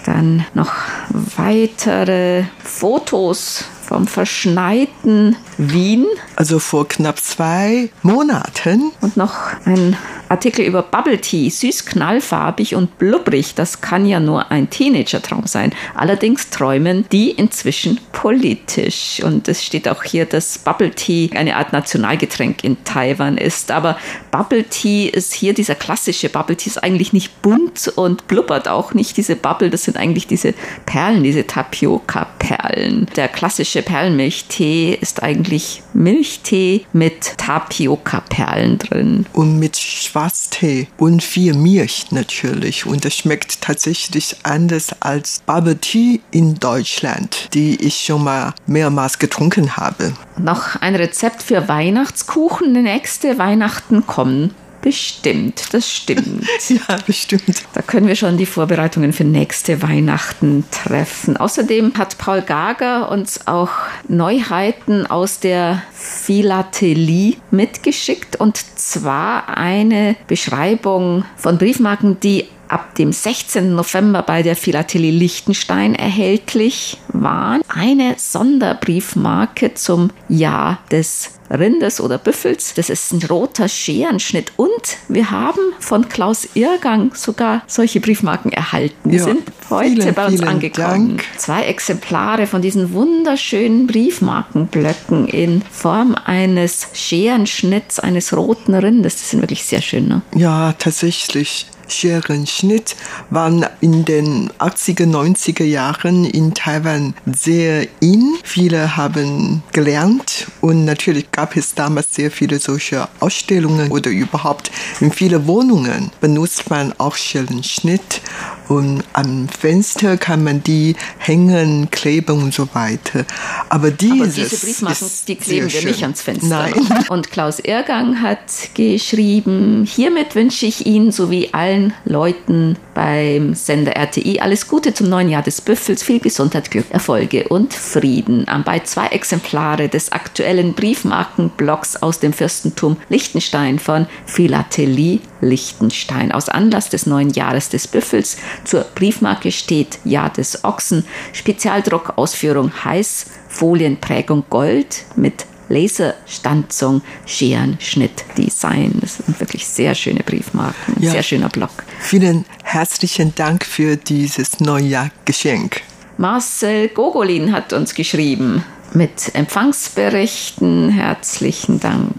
Dann 0.06 0.46
noch 0.54 0.72
weitere 1.10 2.44
Fotos 2.64 3.66
vom 3.92 4.08
verschneiten 4.08 5.36
Wien. 5.58 6.06
Also 6.38 6.60
vor 6.60 6.88
knapp 6.88 7.20
zwei 7.20 7.90
Monaten. 8.04 8.94
Und 9.02 9.18
noch 9.18 9.34
ein 9.66 9.98
Artikel 10.30 10.64
über 10.64 10.82
Bubble 10.82 11.20
Tea, 11.20 11.50
süß 11.50 11.86
knallfarbig 11.86 12.76
und 12.76 12.98
blubbrig. 12.98 13.54
Das 13.54 13.82
kann 13.82 14.06
ja 14.06 14.22
nur 14.22 14.50
ein 14.50 14.70
Teenager-Traum 14.70 15.46
sein. 15.46 15.74
Allerdings 15.94 16.50
träumen 16.50 17.06
die 17.12 17.32
inzwischen 17.32 18.00
politisch. 18.14 19.22
Und 19.22 19.50
es 19.50 19.62
steht 19.62 19.90
auch 19.90 20.04
hier, 20.04 20.26
dass 20.26 20.58
Bubble 20.58 20.92
Tea 20.92 21.32
eine 21.36 21.58
Art 21.58 21.74
Nationalgetränk 21.74 22.64
in 22.64 22.82
Taiwan 22.86 23.38
ist. 23.38 23.72
Aber 23.72 23.98
Bubble 24.32 24.64
Tea 24.64 25.10
ist 25.10 25.34
hier 25.34 25.54
dieser 25.54 25.76
klassische 25.76 26.30
Bubble 26.30 26.56
Tea, 26.56 26.70
ist 26.70 26.82
eigentlich 26.82 27.12
nicht 27.12 27.42
bunt 27.42 27.92
und 27.96 28.28
blubbert 28.28 28.70
auch 28.70 28.94
nicht. 28.94 29.18
Diese 29.18 29.36
Bubble, 29.36 29.70
das 29.70 29.84
sind 29.84 29.98
eigentlich 29.98 30.28
diese 30.28 30.54
Perlen, 30.86 31.24
diese 31.24 31.46
Tapioca-Perlen. 31.46 33.08
Der 33.18 33.28
klassische 33.28 33.81
Perlenmilchtee 33.82 34.98
ist 35.00 35.24
eigentlich 35.24 35.84
Milchtee 35.94 36.86
mit 36.94 37.38
Tapioca-Perlen 37.38 38.78
drin. 38.78 39.26
Und 39.34 39.60
mit 39.60 39.78
Schwarztee 39.78 40.88
und 40.98 41.24
viel 41.24 41.54
Milch 41.54 42.08
natürlich. 42.12 42.86
Und 42.86 43.06
das 43.06 43.16
schmeckt 43.16 43.62
tatsächlich 43.62 44.36
anders 44.44 44.90
als 45.00 45.42
Bubble 45.46 45.78
Tea 45.78 46.22
in 46.32 46.56
Deutschland, 46.56 47.50
die 47.54 47.76
ich 47.86 47.98
schon 47.98 48.24
mal 48.24 48.54
mehrmals 48.68 49.20
getrunken 49.20 49.78
habe. 49.78 50.14
Noch 50.38 50.76
ein 50.82 50.96
Rezept 50.96 51.44
für 51.44 51.68
Weihnachtskuchen. 51.68 52.74
Nächste 52.74 53.38
Weihnachten 53.38 54.08
kommen. 54.08 54.54
Bestimmt, 54.82 55.74
das 55.74 55.90
stimmt. 55.90 56.46
ja, 56.70 56.98
bestimmt. 57.06 57.64
Da 57.74 57.82
können 57.82 58.08
wir 58.08 58.16
schon 58.16 58.38
die 58.38 58.46
Vorbereitungen 58.48 59.14
für 59.14 59.24
nächste 59.24 59.82
Weihnachten 59.82 60.66
treffen. 60.72 61.38
Außerdem 61.38 61.94
hat 61.98 62.18
Paul 62.18 62.42
Gager 62.42 63.12
uns 63.12 63.48
auch 63.48 63.70
Neuheiten 64.08 65.06
aus 65.06 65.40
der 65.40 65.84
Philatelie 65.94 67.38
mitgeschickt 67.52 68.38
und 68.38 68.58
zwar 68.80 69.56
eine 69.58 70.16
Beschreibung 70.28 71.26
von 71.38 71.58
Briefmarken, 71.58 72.20
die 72.20 72.48
ab 72.72 72.96
dem 72.96 73.12
16. 73.12 73.76
November 73.76 74.22
bei 74.22 74.44
der 74.44 74.56
Philatelie 74.56 75.12
Liechtenstein 75.12 75.96
erhältlich 75.96 76.98
waren. 77.10 77.62
Eine 77.68 78.16
Sonderbriefmarke 78.18 79.74
zum 79.74 80.12
Jahr 80.30 80.80
des 80.92 81.32
Rindes 81.52 82.00
oder 82.00 82.18
Büffels. 82.18 82.74
Das 82.76 82.90
ist 82.90 83.12
ein 83.12 83.22
roter 83.30 83.68
Scherenschnitt. 83.68 84.54
Und 84.56 84.98
wir 85.10 85.32
haben 85.32 85.60
von 85.80 86.08
Klaus 86.08 86.48
Irrgang 86.54 87.14
sogar 87.14 87.64
solche 87.68 88.00
Briefmarken 88.00 88.52
erhalten. 88.52 89.10
Die 89.10 89.18
ja, 89.18 89.24
sind 89.24 89.44
heute 89.70 90.02
vielen, 90.02 90.14
bei 90.14 90.26
uns 90.28 90.42
angekommen. 90.42 91.18
Dank. 91.18 91.24
Zwei 91.38 91.64
Exemplare 91.64 92.48
von 92.48 92.62
diesen 92.62 92.94
wunderschönen 92.94 93.88
Briefmarkenblöcken 93.88 95.28
in 95.28 95.62
Form 95.70 96.16
eines 96.16 96.88
Scherenschnitts 96.94 98.00
eines 98.00 98.36
roten 98.36 98.74
Rindes. 98.74 99.16
Das 99.16 99.32
sind 99.32 99.42
wirklich 99.42 99.66
sehr 99.66 99.82
schön. 99.82 100.08
Ne? 100.08 100.22
Ja, 100.36 100.74
tatsächlich. 100.74 101.68
Scherenschnitt 101.92 102.96
waren 103.30 103.66
in 103.82 104.06
den 104.06 104.50
80er, 104.60 105.06
90er 105.06 105.64
Jahren 105.64 106.26
in 106.26 106.54
Taiwan 106.54 107.14
sehr 107.26 107.88
in. 108.00 108.36
Viele 108.44 108.98
haben 108.98 109.64
gelernt 109.72 110.48
und 110.62 110.86
natürlich 110.86 111.32
gab 111.32 111.56
es 111.56 111.74
damals 111.76 112.14
sehr 112.14 112.32
viele 112.32 112.60
solche 112.60 113.08
Ausstellungen 113.20 113.92
oder 113.92 114.10
überhaupt 114.10 114.72
in 115.00 115.12
viele 115.12 115.48
Wohnungen 115.48 116.12
benutzt 116.20 116.70
man 116.70 116.94
auch 116.98 117.16
Scherenschnitt 117.16 118.22
und 118.68 119.04
am 119.14 119.50
Fenster 119.50 120.16
kann 120.16 120.44
man 120.44 120.64
die 120.64 120.96
hängen, 121.18 121.90
kleben 121.92 122.42
und 122.42 122.54
so 122.54 122.70
weiter. 122.74 123.26
Aber, 123.68 123.92
dieses 123.92 124.22
Aber 124.22 124.28
diese 124.28 124.66
Briefmarken, 124.66 125.10
die 125.28 125.36
kleben 125.36 125.74
wir 125.74 125.84
nicht 125.84 126.04
ans 126.04 126.22
Fenster. 126.22 126.48
Nein. 126.48 126.74
Und 127.10 127.32
Klaus 127.32 127.60
Ergang 127.60 128.22
hat 128.22 128.40
geschrieben, 128.76 129.86
hiermit 129.86 130.36
wünsche 130.36 130.66
ich 130.66 130.86
Ihnen 130.86 131.12
sowie 131.12 131.50
allen 131.52 131.81
Leuten 132.06 132.78
beim 132.94 133.54
Sender 133.54 133.94
RTI 133.96 134.40
alles 134.40 134.68
Gute 134.68 134.94
zum 134.94 135.10
neuen 135.10 135.30
Jahr 135.30 135.44
des 135.44 135.62
Büffels, 135.62 136.04
viel 136.04 136.20
Gesundheit, 136.20 136.72
Glück, 136.72 136.86
Erfolge 136.90 137.48
und 137.48 137.74
Frieden. 137.74 138.46
Bei 138.66 138.80
zwei 138.80 139.08
Exemplare 139.08 139.90
des 139.90 140.12
aktuellen 140.12 140.74
Briefmarkenblocks 140.74 142.02
aus 142.02 142.20
dem 142.20 142.34
Fürstentum 142.34 142.98
Liechtenstein 143.10 143.80
von 143.80 144.08
Philatelie 144.26 145.22
Liechtenstein. 145.42 146.32
Aus 146.32 146.50
Anlass 146.50 146.90
des 146.90 147.06
neuen 147.06 147.30
Jahres 147.32 147.70
des 147.70 147.88
Büffels 147.88 148.38
zur 148.64 148.86
Briefmarke 148.96 149.52
steht 149.52 150.00
Jahr 150.04 150.30
des 150.30 150.64
Ochsen, 150.64 151.06
Spezialdruckausführung 151.34 152.72
Heiß, 152.84 153.26
Folienprägung 153.50 154.46
Gold 154.50 155.04
mit 155.16 155.46
Laserstanzung, 155.72 157.02
Scheren, 157.26 157.78
Schnitt, 157.80 158.24
Design. 158.38 158.98
Das 159.02 159.18
sind 159.18 159.40
wirklich 159.40 159.66
sehr 159.66 159.96
schöne 159.96 160.22
Briefmarken, 160.22 160.96
ja. 161.00 161.12
sehr 161.12 161.24
schöner 161.24 161.50
Block. 161.50 161.72
Vielen 162.00 162.46
herzlichen 162.64 163.34
Dank 163.36 163.66
für 163.66 163.96
dieses 163.96 164.60
Neujahrgeschenk. 164.60 165.82
Marcel 166.18 166.90
Gogolin 166.90 167.52
hat 167.52 167.74
uns 167.74 167.96
geschrieben 167.96 168.64
mit 168.94 169.34
Empfangsberichten. 169.34 170.90
Herzlichen 170.90 171.80
Dank. 171.80 172.14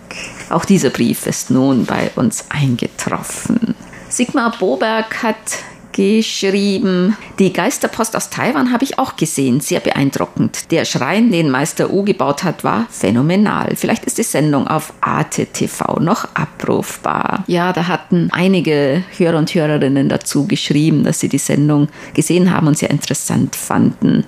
Auch 0.51 0.65
dieser 0.65 0.91
Brief 0.91 1.27
ist 1.27 1.51
nun 1.51 1.85
bei 1.85 2.11
uns 2.17 2.47
eingetroffen. 2.49 3.75
Sigmar 4.09 4.55
Boberg 4.59 5.23
hat 5.23 5.59
geschrieben. 5.93 7.17
Die 7.39 7.53
Geisterpost 7.53 8.17
aus 8.17 8.31
Taiwan 8.31 8.73
habe 8.73 8.85
ich 8.85 8.99
auch 8.99 9.17
gesehen, 9.17 9.61
sehr 9.61 9.81
beeindruckend. 9.81 10.71
Der 10.71 10.85
Schrein, 10.85 11.31
den 11.31 11.51
Meister 11.51 11.93
U 11.93 12.05
gebaut 12.05 12.45
hat, 12.45 12.65
war 12.65 12.87
phänomenal. 12.91 13.75
Vielleicht 13.77 14.05
ist 14.05 14.19
die 14.19 14.23
Sendung 14.23 14.67
auf 14.67 14.93
Arte 15.01 15.47
TV 15.47 15.99
noch 16.01 16.29
abrufbar. 16.35 17.45
Ja, 17.47 17.73
da 17.73 17.87
hatten 17.89 18.29
einige 18.33 19.05
Hörer 19.17 19.39
und 19.39 19.55
Hörerinnen 19.55 20.09
dazu 20.09 20.47
geschrieben, 20.47 21.05
dass 21.05 21.21
sie 21.21 21.29
die 21.29 21.39
Sendung 21.39 21.89
gesehen 22.15 22.51
haben 22.51 22.67
und 22.67 22.79
sehr 22.79 22.91
interessant 22.91 23.57
fanden. 23.57 24.25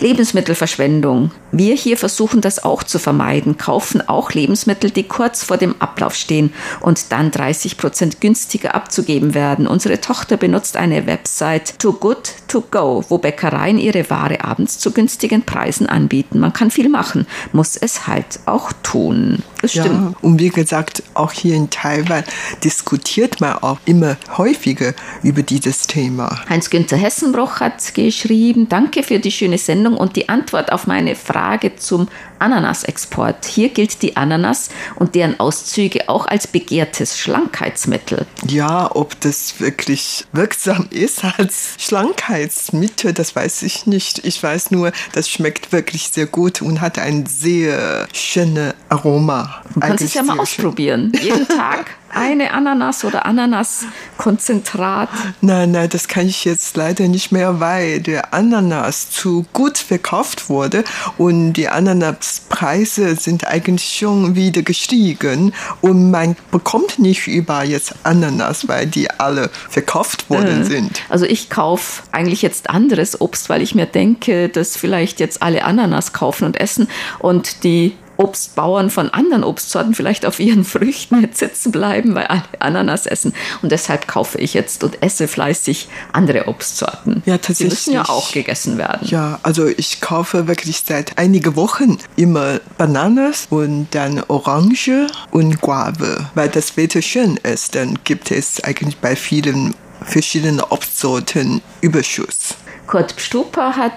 Lebensmittelverschwendung. 0.00 1.30
Wir 1.52 1.74
hier 1.74 1.96
versuchen 1.96 2.40
das 2.40 2.62
auch 2.62 2.82
zu 2.82 2.98
vermeiden, 2.98 3.56
kaufen 3.56 4.06
auch 4.06 4.32
Lebensmittel, 4.32 4.90
die 4.90 5.04
kurz 5.04 5.42
vor 5.42 5.56
dem 5.56 5.74
Ablauf 5.80 6.14
stehen 6.14 6.52
und 6.80 7.12
dann 7.12 7.30
30 7.30 7.78
Prozent 7.78 8.20
günstiger 8.20 8.74
abzugeben 8.74 9.34
werden. 9.34 9.66
Unsere 9.66 10.00
Tochter 10.00 10.36
benutzt 10.36 10.76
eine 10.76 11.05
Website 11.06 11.78
Too 11.78 11.92
Good 11.92 12.32
To 12.48 12.62
Go, 12.70 13.04
wo 13.08 13.18
Bäckereien 13.18 13.78
ihre 13.78 14.08
Ware 14.10 14.44
abends 14.44 14.78
zu 14.78 14.92
günstigen 14.92 15.42
Preisen 15.42 15.86
anbieten. 15.86 16.38
Man 16.38 16.52
kann 16.52 16.70
viel 16.70 16.88
machen, 16.88 17.26
muss 17.52 17.76
es 17.76 18.06
halt 18.06 18.40
auch 18.46 18.72
tun. 18.82 19.42
Das 19.62 19.72
stimmt. 19.72 19.86
Ja, 19.86 20.12
und 20.22 20.38
wie 20.38 20.50
gesagt, 20.50 21.02
auch 21.14 21.32
hier 21.32 21.54
in 21.54 21.70
Taiwan 21.70 22.24
diskutiert 22.62 23.40
man 23.40 23.54
auch 23.58 23.78
immer 23.84 24.16
häufiger 24.36 24.94
über 25.22 25.42
dieses 25.42 25.86
Thema. 25.86 26.40
Heinz-Günther 26.48 26.96
Hessenbruch 26.96 27.60
hat 27.60 27.94
geschrieben, 27.94 28.68
danke 28.68 29.02
für 29.02 29.18
die 29.18 29.32
schöne 29.32 29.58
Sendung 29.58 29.96
und 29.96 30.16
die 30.16 30.28
Antwort 30.28 30.72
auf 30.72 30.86
meine 30.86 31.14
Frage 31.14 31.76
zum 31.76 32.08
Ananasexport. 32.38 33.46
Hier 33.46 33.70
gilt 33.70 34.02
die 34.02 34.16
Ananas 34.16 34.68
und 34.96 35.14
deren 35.14 35.40
Auszüge 35.40 36.08
auch 36.08 36.26
als 36.26 36.46
begehrtes 36.46 37.18
Schlankheitsmittel. 37.18 38.26
Ja, 38.46 38.94
ob 38.94 39.18
das 39.20 39.60
wirklich 39.60 40.26
wirksam 40.32 40.88
ist 40.96 41.24
als 41.24 41.74
Schlankheitsmittel, 41.78 43.12
das 43.12 43.36
weiß 43.36 43.62
ich 43.62 43.86
nicht. 43.86 44.24
Ich 44.24 44.42
weiß 44.42 44.70
nur, 44.70 44.92
das 45.12 45.28
schmeckt 45.28 45.72
wirklich 45.72 46.08
sehr 46.08 46.26
gut 46.26 46.62
und 46.62 46.80
hat 46.80 46.98
ein 46.98 47.26
sehr 47.26 48.08
schönes 48.12 48.74
Aroma. 48.88 49.62
Du 49.74 49.80
kannst 49.80 50.04
es 50.04 50.14
ja 50.14 50.22
mal 50.22 50.38
ausprobieren. 50.38 51.12
Jeden 51.20 51.46
Tag 51.56 51.86
eine 52.16 52.52
Ananas 52.52 53.04
oder 53.04 53.26
Ananaskonzentrat? 53.26 55.08
Nein, 55.40 55.70
nein, 55.70 55.88
das 55.88 56.08
kann 56.08 56.26
ich 56.26 56.44
jetzt 56.44 56.76
leider 56.76 57.06
nicht 57.08 57.30
mehr, 57.30 57.60
weil 57.60 58.00
der 58.00 58.32
Ananas 58.32 59.10
zu 59.10 59.44
gut 59.52 59.78
verkauft 59.78 60.48
wurde 60.48 60.84
und 61.18 61.52
die 61.52 61.68
Ananaspreise 61.68 63.16
sind 63.16 63.46
eigentlich 63.46 63.96
schon 63.98 64.34
wieder 64.34 64.62
gestiegen 64.62 65.52
und 65.82 66.10
man 66.10 66.36
bekommt 66.50 66.98
nicht 66.98 67.26
überall 67.26 67.68
jetzt 67.68 67.94
Ananas, 68.02 68.66
weil 68.68 68.86
die 68.86 69.10
alle 69.10 69.50
verkauft 69.68 70.30
worden 70.30 70.62
äh, 70.62 70.64
sind. 70.64 71.02
Also 71.08 71.26
ich 71.26 71.50
kaufe 71.50 72.02
eigentlich 72.12 72.42
jetzt 72.42 72.70
anderes 72.70 73.20
Obst, 73.20 73.48
weil 73.48 73.62
ich 73.62 73.74
mir 73.74 73.86
denke, 73.86 74.48
dass 74.48 74.76
vielleicht 74.76 75.20
jetzt 75.20 75.42
alle 75.42 75.64
Ananas 75.64 76.12
kaufen 76.12 76.44
und 76.44 76.58
essen 76.58 76.88
und 77.18 77.62
die 77.64 77.94
Obstbauern 78.16 78.90
von 78.90 79.10
anderen 79.10 79.44
Obstsorten 79.44 79.94
vielleicht 79.94 80.26
auf 80.26 80.40
ihren 80.40 80.64
Früchten 80.64 81.20
jetzt 81.20 81.38
sitzen 81.38 81.72
bleiben, 81.72 82.14
weil 82.14 82.26
alle 82.26 82.42
Ananas 82.58 83.06
essen. 83.06 83.34
Und 83.62 83.72
deshalb 83.72 84.08
kaufe 84.08 84.38
ich 84.38 84.54
jetzt 84.54 84.84
und 84.84 85.02
esse 85.02 85.28
fleißig 85.28 85.88
andere 86.12 86.48
Obstsorten. 86.48 87.22
Ja, 87.26 87.38
tatsächlich. 87.38 87.84
Die 87.84 87.90
müssen 87.90 87.92
ja 87.94 88.08
auch 88.08 88.32
gegessen 88.32 88.78
werden. 88.78 89.06
Ja, 89.08 89.38
also 89.42 89.66
ich 89.66 90.00
kaufe 90.00 90.48
wirklich 90.48 90.82
seit 90.86 91.18
einigen 91.18 91.56
Wochen 91.56 91.98
immer 92.16 92.60
Bananas 92.78 93.46
und 93.50 93.88
dann 93.90 94.22
Orange 94.28 95.06
und 95.30 95.60
Guave, 95.60 96.30
weil 96.34 96.48
das 96.48 96.76
Wetter 96.76 97.02
schön 97.02 97.36
ist. 97.38 97.74
Dann 97.74 97.98
gibt 98.04 98.30
es 98.30 98.62
eigentlich 98.64 98.98
bei 98.98 99.16
vielen 99.16 99.74
verschiedenen 100.02 100.60
Obstsorten 100.60 101.60
Überschuss. 101.80 102.54
Kurt 102.86 103.14
Stuper 103.18 103.76
hat 103.76 103.92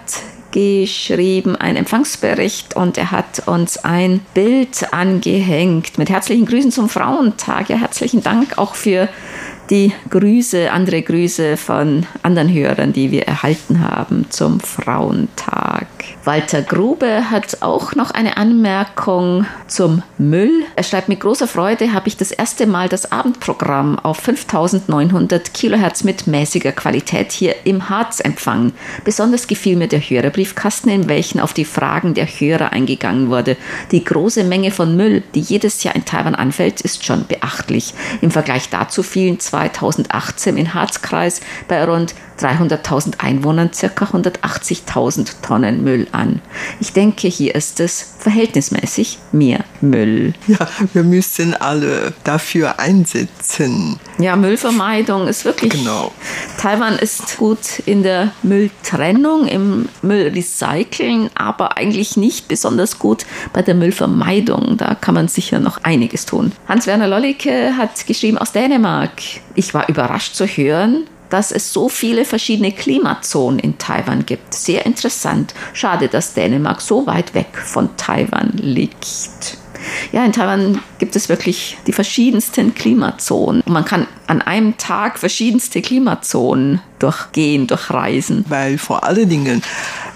geschrieben, 0.52 1.56
ein 1.56 1.76
Empfangsbericht 1.76 2.76
und 2.76 2.98
er 2.98 3.12
hat 3.12 3.48
uns 3.48 3.78
ein 3.78 4.22
Bild 4.34 4.94
angehängt 4.94 5.98
mit 5.98 6.10
herzlichen 6.10 6.46
Grüßen 6.46 6.72
zum 6.72 6.90
Frauentag. 6.90 7.70
Ja, 7.70 7.78
herzlichen 7.78 8.24
Dank 8.24 8.58
auch 8.58 8.76
für 8.76 9.10
die 9.70 9.94
Grüße, 10.10 10.72
andere 10.72 11.02
Grüße 11.02 11.56
von 11.56 12.06
anderen 12.24 12.52
Hörern, 12.52 12.94
die 12.94 13.12
wir 13.12 13.28
erhalten 13.28 13.82
haben 13.88 14.26
zum 14.30 14.60
Frauentag. 14.60 15.88
Walter 16.26 16.62
Grube 16.62 17.30
hat 17.30 17.62
auch 17.62 17.96
noch 17.96 18.12
eine 18.12 18.38
Anmerkung 18.38 19.46
zum 19.68 20.04
Müll. 20.18 20.64
Er 20.76 20.84
schreibt, 20.84 21.10
mit 21.10 21.20
großer 21.20 21.48
Freude 21.48 21.94
habe 21.94 22.08
ich 22.08 22.18
das 22.18 22.32
erste 22.32 22.66
Mal 22.68 22.90
das 22.90 23.12
Abendprogramm 23.12 24.00
auf 24.00 24.18
5900 24.18 25.54
Kilohertz 25.54 26.04
mit 26.04 26.28
mäßiger 26.28 26.72
Qualität 26.72 27.32
hier 27.32 27.56
im 27.66 27.90
Harz 27.90 28.20
empfangen. 28.20 28.74
Besonders 29.06 29.48
gefiel 29.48 29.76
mir 29.76 29.88
der 29.88 30.02
Hörerbriefkasten, 30.02 30.92
in 30.92 31.10
welchen 31.10 31.40
auf 31.40 31.54
die 31.54 31.66
Fragen 31.66 32.14
der 32.14 32.26
Hörer 32.26 32.72
eingegangen 32.72 33.30
wurde. 33.30 33.56
Die 33.92 34.04
große 34.04 34.44
Menge 34.44 34.72
von 34.72 34.96
Müll, 34.96 35.24
die 35.36 35.42
jedes 35.42 35.84
Jahr 35.84 35.96
in 35.96 36.06
Taiwan 36.06 36.36
anfällt, 36.36 36.82
ist 36.82 37.06
schon 37.06 37.28
beachtlich. 37.28 37.94
Im 38.22 38.32
Vergleich 38.32 38.70
dazu 38.70 39.04
fielen 39.04 39.40
2018 39.68 40.58
im 40.58 40.74
Harzkreis 40.74 41.42
bei 41.68 41.84
rund 41.84 42.16
300.000 42.40 43.20
Einwohnern 43.20 43.72
ca. 43.72 44.06
180.000 44.06 45.42
Tonnen 45.42 45.84
Müll 45.84 46.08
an. 46.12 46.42
Ich 46.80 46.94
denke, 46.94 47.28
hier 47.28 47.56
ist 47.56 47.80
es 47.80 48.16
verhältnismäßig 48.20 49.20
mehr 49.32 49.64
Müll. 49.82 50.34
Ja, 50.48 50.68
wir 50.94 51.04
müssen 51.04 51.54
alle 51.54 52.14
dafür 52.24 52.80
einsetzen. 52.80 54.00
Ja, 54.18 54.36
Müllvermeidung 54.36 55.28
ist 55.28 55.46
wirklich. 55.46 55.72
Genau. 55.72 56.12
Taiwan 56.58 56.98
ist 56.98 57.38
gut 57.38 57.80
in 57.86 58.04
der 58.04 58.32
Mülltrennung, 58.44 59.48
im 59.48 59.90
Müllrecyceln, 60.02 61.30
aber 61.36 61.78
eigentlich 61.78 62.18
nicht 62.18 62.48
besonders 62.48 63.00
gut 63.00 63.26
bei 63.54 63.62
der 63.62 63.76
Müllvermeidung. 63.76 64.78
Da 64.78 64.96
kann 64.96 65.16
man 65.16 65.28
sicher 65.28 65.60
noch 65.60 65.84
einiges 65.84 66.26
tun. 66.26 66.52
Hans-Werner 66.68 67.08
Lollicke 67.08 67.78
hat 67.78 68.08
geschrieben 68.08 68.38
aus 68.38 68.52
Dänemark. 68.52 69.12
Ich 69.56 69.74
war 69.74 69.88
überrascht 69.88 70.36
zu 70.36 70.46
hören, 70.46 71.06
dass 71.30 71.52
es 71.52 71.72
so 71.72 71.90
viele 71.90 72.26
verschiedene 72.26 72.72
Klimazonen 72.72 73.60
in 73.60 73.78
Taiwan 73.78 74.26
gibt. 74.26 74.54
Sehr 74.54 74.86
interessant. 74.86 75.54
Schade, 75.74 76.08
dass 76.08 76.34
Dänemark 76.34 76.82
so 76.82 77.06
weit 77.06 77.34
weg 77.34 77.58
von 77.64 77.96
Taiwan 77.98 78.52
liegt. 78.56 79.58
Ja, 80.12 80.26
in 80.26 80.34
Taiwan 80.34 80.82
gibt 80.98 81.16
es 81.16 81.30
wirklich 81.30 81.78
die 81.88 81.94
verschiedensten 81.94 82.74
Klimazonen. 82.76 83.62
Und 83.62 83.74
man 83.74 83.86
kann 83.86 84.08
an 84.28 84.42
einem 84.42 84.78
Tag 84.78 85.20
verschiedenste 85.20 85.82
Klimazonen 85.82 86.82
durchgehen, 87.00 87.68
durchreisen. 87.68 88.46
Weil 88.48 88.78
vor 88.78 89.04
allen 89.04 89.30
Dingen 89.30 89.62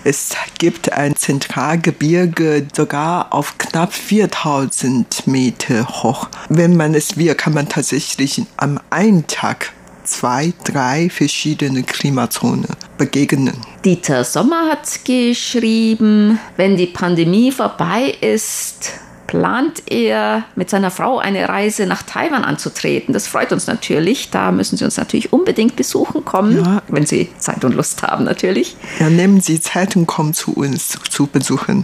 es 0.06 0.32
gibt 0.58 0.92
ein 0.92 1.16
Zentralgebirge 1.16 2.68
sogar 2.76 3.34
auf 3.34 3.58
knapp 3.58 3.94
4000 3.94 5.28
Meter 5.28 5.88
hoch. 5.88 6.28
Wenn 6.50 6.76
man 6.76 6.94
es 6.94 7.16
will, 7.16 7.34
kann 7.36 7.54
man 7.54 7.70
tatsächlich 7.70 8.42
am 8.58 8.82
einen 8.90 9.28
Tag 9.28 9.72
zwei, 10.04 10.52
drei 10.66 11.10
verschiedene 11.10 11.84
Klimazonen 11.84 12.66
begegnen. 12.98 13.54
Dieter 13.86 14.26
Sommer 14.26 14.70
hat 14.70 15.06
geschrieben, 15.06 16.40
wenn 16.58 16.76
die 16.76 16.88
Pandemie 16.88 17.52
vorbei 17.52 18.16
ist, 18.20 18.92
plant 19.34 19.82
er 19.92 20.44
mit 20.56 20.70
seiner 20.70 20.92
Frau 20.92 21.18
eine 21.18 21.50
Reise 21.50 21.88
nach 21.88 22.04
Taiwan 22.04 22.44
anzutreten. 22.44 23.16
Das 23.16 23.26
freut 23.26 23.52
uns 23.52 23.66
natürlich. 23.66 24.30
Da 24.30 24.52
müssen 24.52 24.78
Sie 24.78 24.86
uns 24.86 24.98
natürlich 24.98 25.34
unbedingt 25.34 25.76
besuchen 25.76 26.24
kommen, 26.24 26.64
ja. 26.64 26.84
wenn 26.88 27.08
Sie 27.08 27.30
Zeit 27.40 27.66
und 27.66 27.74
Lust 27.74 28.04
haben 28.04 28.26
natürlich. 28.26 28.78
Ja, 29.00 29.10
nehmen 29.10 29.42
Sie 29.42 29.60
Zeit 29.60 29.96
und 29.96 30.06
kommen 30.06 30.36
zu 30.36 30.54
uns 30.54 31.00
zu 31.10 31.26
besuchen. 31.26 31.84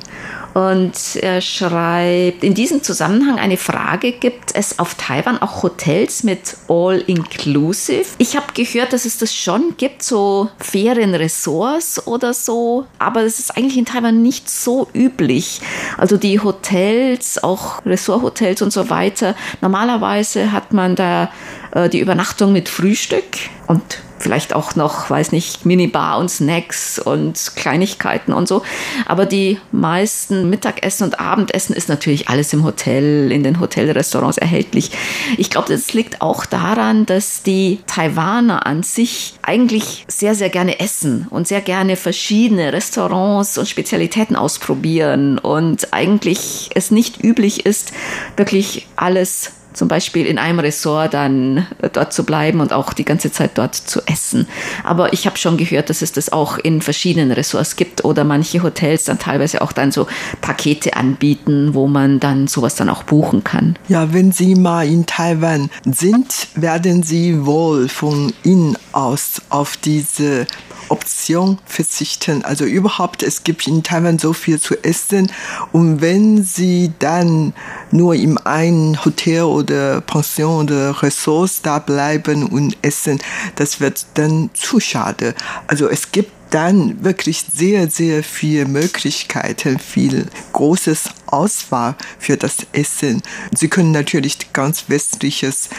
Und 0.59 1.15
er 1.15 1.39
schreibt, 1.39 2.43
in 2.43 2.53
diesem 2.53 2.83
Zusammenhang 2.83 3.39
eine 3.39 3.55
Frage, 3.55 4.11
gibt 4.11 4.53
es 4.55 4.77
auf 4.77 4.95
Taiwan 4.95 5.41
auch 5.41 5.63
Hotels 5.63 6.23
mit 6.23 6.57
All-Inclusive? 6.67 8.03
Ich 8.17 8.35
habe 8.35 8.47
gehört, 8.53 8.91
dass 8.91 9.05
es 9.05 9.17
das 9.17 9.33
schon 9.33 9.75
gibt, 9.77 10.03
so 10.03 10.49
Ferienresorts 10.59 12.05
oder 12.07 12.33
so, 12.33 12.85
aber 12.97 13.23
das 13.23 13.39
ist 13.39 13.55
eigentlich 13.55 13.77
in 13.77 13.85
Taiwan 13.85 14.21
nicht 14.21 14.49
so 14.49 14.89
üblich. 14.93 15.61
Also 15.97 16.17
die 16.17 16.41
Hotels, 16.41 17.41
auch 17.41 17.85
Resorthotels 17.85 18.61
und 18.61 18.73
so 18.73 18.89
weiter, 18.89 19.35
normalerweise 19.61 20.51
hat 20.51 20.73
man 20.73 20.97
da 20.97 21.31
äh, 21.71 21.87
die 21.87 21.99
Übernachtung 21.99 22.51
mit 22.51 22.67
Frühstück 22.67 23.23
und 23.67 23.99
vielleicht 24.19 24.53
auch 24.53 24.75
noch, 24.75 25.09
weiß 25.09 25.31
nicht, 25.31 25.65
Minibar 25.65 26.17
und 26.17 26.29
Snacks 26.29 26.99
und 26.99 27.53
Kleinigkeiten 27.55 28.33
und 28.33 28.47
so. 28.47 28.63
Aber 29.05 29.25
die 29.25 29.59
meisten 29.71 30.49
Mittagessen 30.49 31.05
und 31.05 31.19
Abendessen 31.19 31.75
ist 31.75 31.89
natürlich 31.89 32.29
alles 32.29 32.53
im 32.53 32.63
Hotel, 32.63 33.31
in 33.31 33.43
den 33.43 33.59
Hotelrestaurants 33.59 34.37
erhältlich. 34.37 34.91
Ich 35.37 35.49
glaube, 35.49 35.69
das 35.69 35.93
liegt 35.93 36.21
auch 36.21 36.45
daran, 36.45 37.05
dass 37.05 37.43
die 37.43 37.79
Taiwaner 37.87 38.65
an 38.65 38.83
sich 38.83 39.35
eigentlich 39.41 40.05
sehr, 40.07 40.35
sehr 40.35 40.49
gerne 40.49 40.79
essen 40.79 41.27
und 41.29 41.47
sehr 41.47 41.61
gerne 41.61 41.95
verschiedene 41.95 42.73
Restaurants 42.73 43.57
und 43.57 43.67
Spezialitäten 43.67 44.35
ausprobieren 44.35 45.37
und 45.39 45.93
eigentlich 45.93 46.69
es 46.75 46.91
nicht 46.91 47.23
üblich 47.23 47.65
ist, 47.65 47.93
wirklich 48.35 48.87
alles 48.95 49.51
zum 49.73 49.87
Beispiel 49.87 50.25
in 50.25 50.37
einem 50.37 50.59
Ressort 50.59 51.13
dann 51.13 51.67
äh, 51.81 51.89
dort 51.91 52.13
zu 52.13 52.23
bleiben 52.23 52.59
und 52.59 52.73
auch 52.73 52.93
die 52.93 53.05
ganze 53.05 53.31
Zeit 53.31 53.51
dort 53.55 53.75
zu 53.75 54.01
essen. 54.07 54.47
Aber 54.83 55.13
ich 55.13 55.25
habe 55.25 55.37
schon 55.37 55.57
gehört, 55.57 55.89
dass 55.89 56.01
es 56.01 56.11
das 56.11 56.31
auch 56.31 56.57
in 56.57 56.81
verschiedenen 56.81 57.31
Ressorts 57.31 57.75
gibt 57.75 58.03
oder 58.05 58.23
manche 58.23 58.63
Hotels 58.63 59.05
dann 59.05 59.19
teilweise 59.19 59.61
auch 59.61 59.71
dann 59.71 59.91
so 59.91 60.07
Pakete 60.41 60.95
anbieten, 60.95 61.73
wo 61.73 61.87
man 61.87 62.19
dann 62.19 62.47
sowas 62.47 62.75
dann 62.75 62.89
auch 62.89 63.03
buchen 63.03 63.43
kann. 63.43 63.77
Ja, 63.87 64.13
wenn 64.13 64.31
Sie 64.31 64.55
mal 64.55 64.87
in 64.87 65.05
Taiwan 65.05 65.69
sind, 65.85 66.47
werden 66.55 67.03
Sie 67.03 67.45
wohl 67.45 67.87
von 67.87 68.33
innen 68.43 68.77
aus 68.91 69.41
auf 69.49 69.77
diese 69.77 70.47
Option 70.89 71.59
verzichten. 71.65 72.43
Also 72.43 72.65
überhaupt, 72.65 73.23
es 73.23 73.43
gibt 73.43 73.67
in 73.67 73.83
Taiwan 73.83 74.19
so 74.19 74.33
viel 74.33 74.59
zu 74.59 74.75
essen. 74.83 75.31
Und 75.71 76.01
wenn 76.01 76.43
Sie 76.43 76.91
dann 76.99 77.53
nur 77.91 78.15
in 78.15 78.37
einem 78.37 79.03
Hotel 79.05 79.43
oder 79.59 80.01
Pension 80.01 80.65
oder 80.65 81.01
Ressource 81.01 81.61
da 81.61 81.79
bleiben 81.79 82.47
und 82.47 82.77
essen, 82.81 83.19
das 83.55 83.79
wird 83.79 84.05
dann 84.15 84.49
zu 84.53 84.79
schade. 84.79 85.35
Also 85.67 85.87
es 85.89 86.11
gibt 86.11 86.31
dann 86.49 87.03
wirklich 87.03 87.45
sehr, 87.53 87.89
sehr 87.89 88.23
viele 88.23 88.65
Möglichkeiten, 88.65 89.77
viel 89.79 90.25
großes 90.53 91.09
Auswahl 91.27 91.95
für 92.17 92.37
das 92.37 92.57
Essen. 92.73 93.21
Sie 93.55 93.67
können 93.67 93.91
natürlich 93.91 94.51
ganz 94.53 94.85
westliches 94.87 95.69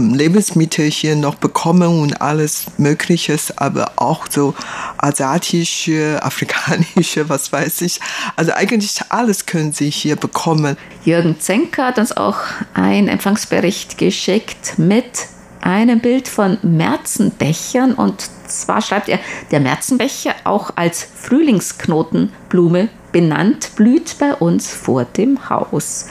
Lebensmittel 0.00 0.90
hier 0.90 1.16
noch 1.16 1.34
bekommen 1.36 2.00
und 2.00 2.20
alles 2.20 2.66
Mögliches, 2.78 3.56
aber 3.56 3.92
auch 3.96 4.26
so 4.28 4.54
asiatische, 4.98 6.18
afrikanische, 6.22 7.28
was 7.28 7.52
weiß 7.52 7.82
ich. 7.82 8.00
Also 8.36 8.52
eigentlich 8.52 9.00
alles 9.08 9.46
können 9.46 9.72
Sie 9.72 9.90
hier 9.90 10.16
bekommen. 10.16 10.76
Jürgen 11.04 11.38
Zenker 11.40 11.86
hat 11.86 11.98
uns 11.98 12.16
auch 12.16 12.38
einen 12.74 13.08
Empfangsbericht 13.08 13.98
geschickt 13.98 14.78
mit 14.78 15.26
einem 15.60 16.00
Bild 16.00 16.28
von 16.28 16.58
Märzenbechern 16.62 17.94
und 17.94 18.28
zwar 18.46 18.82
schreibt 18.82 19.08
er, 19.08 19.18
der 19.50 19.60
Märzenbecher 19.60 20.34
auch 20.44 20.70
als 20.76 21.06
Frühlingsknotenblume 21.14 22.88
benannt, 23.12 23.70
blüht 23.76 24.16
bei 24.18 24.34
uns 24.34 24.70
vor 24.72 25.04
dem 25.04 25.48
Haus. 25.48 26.06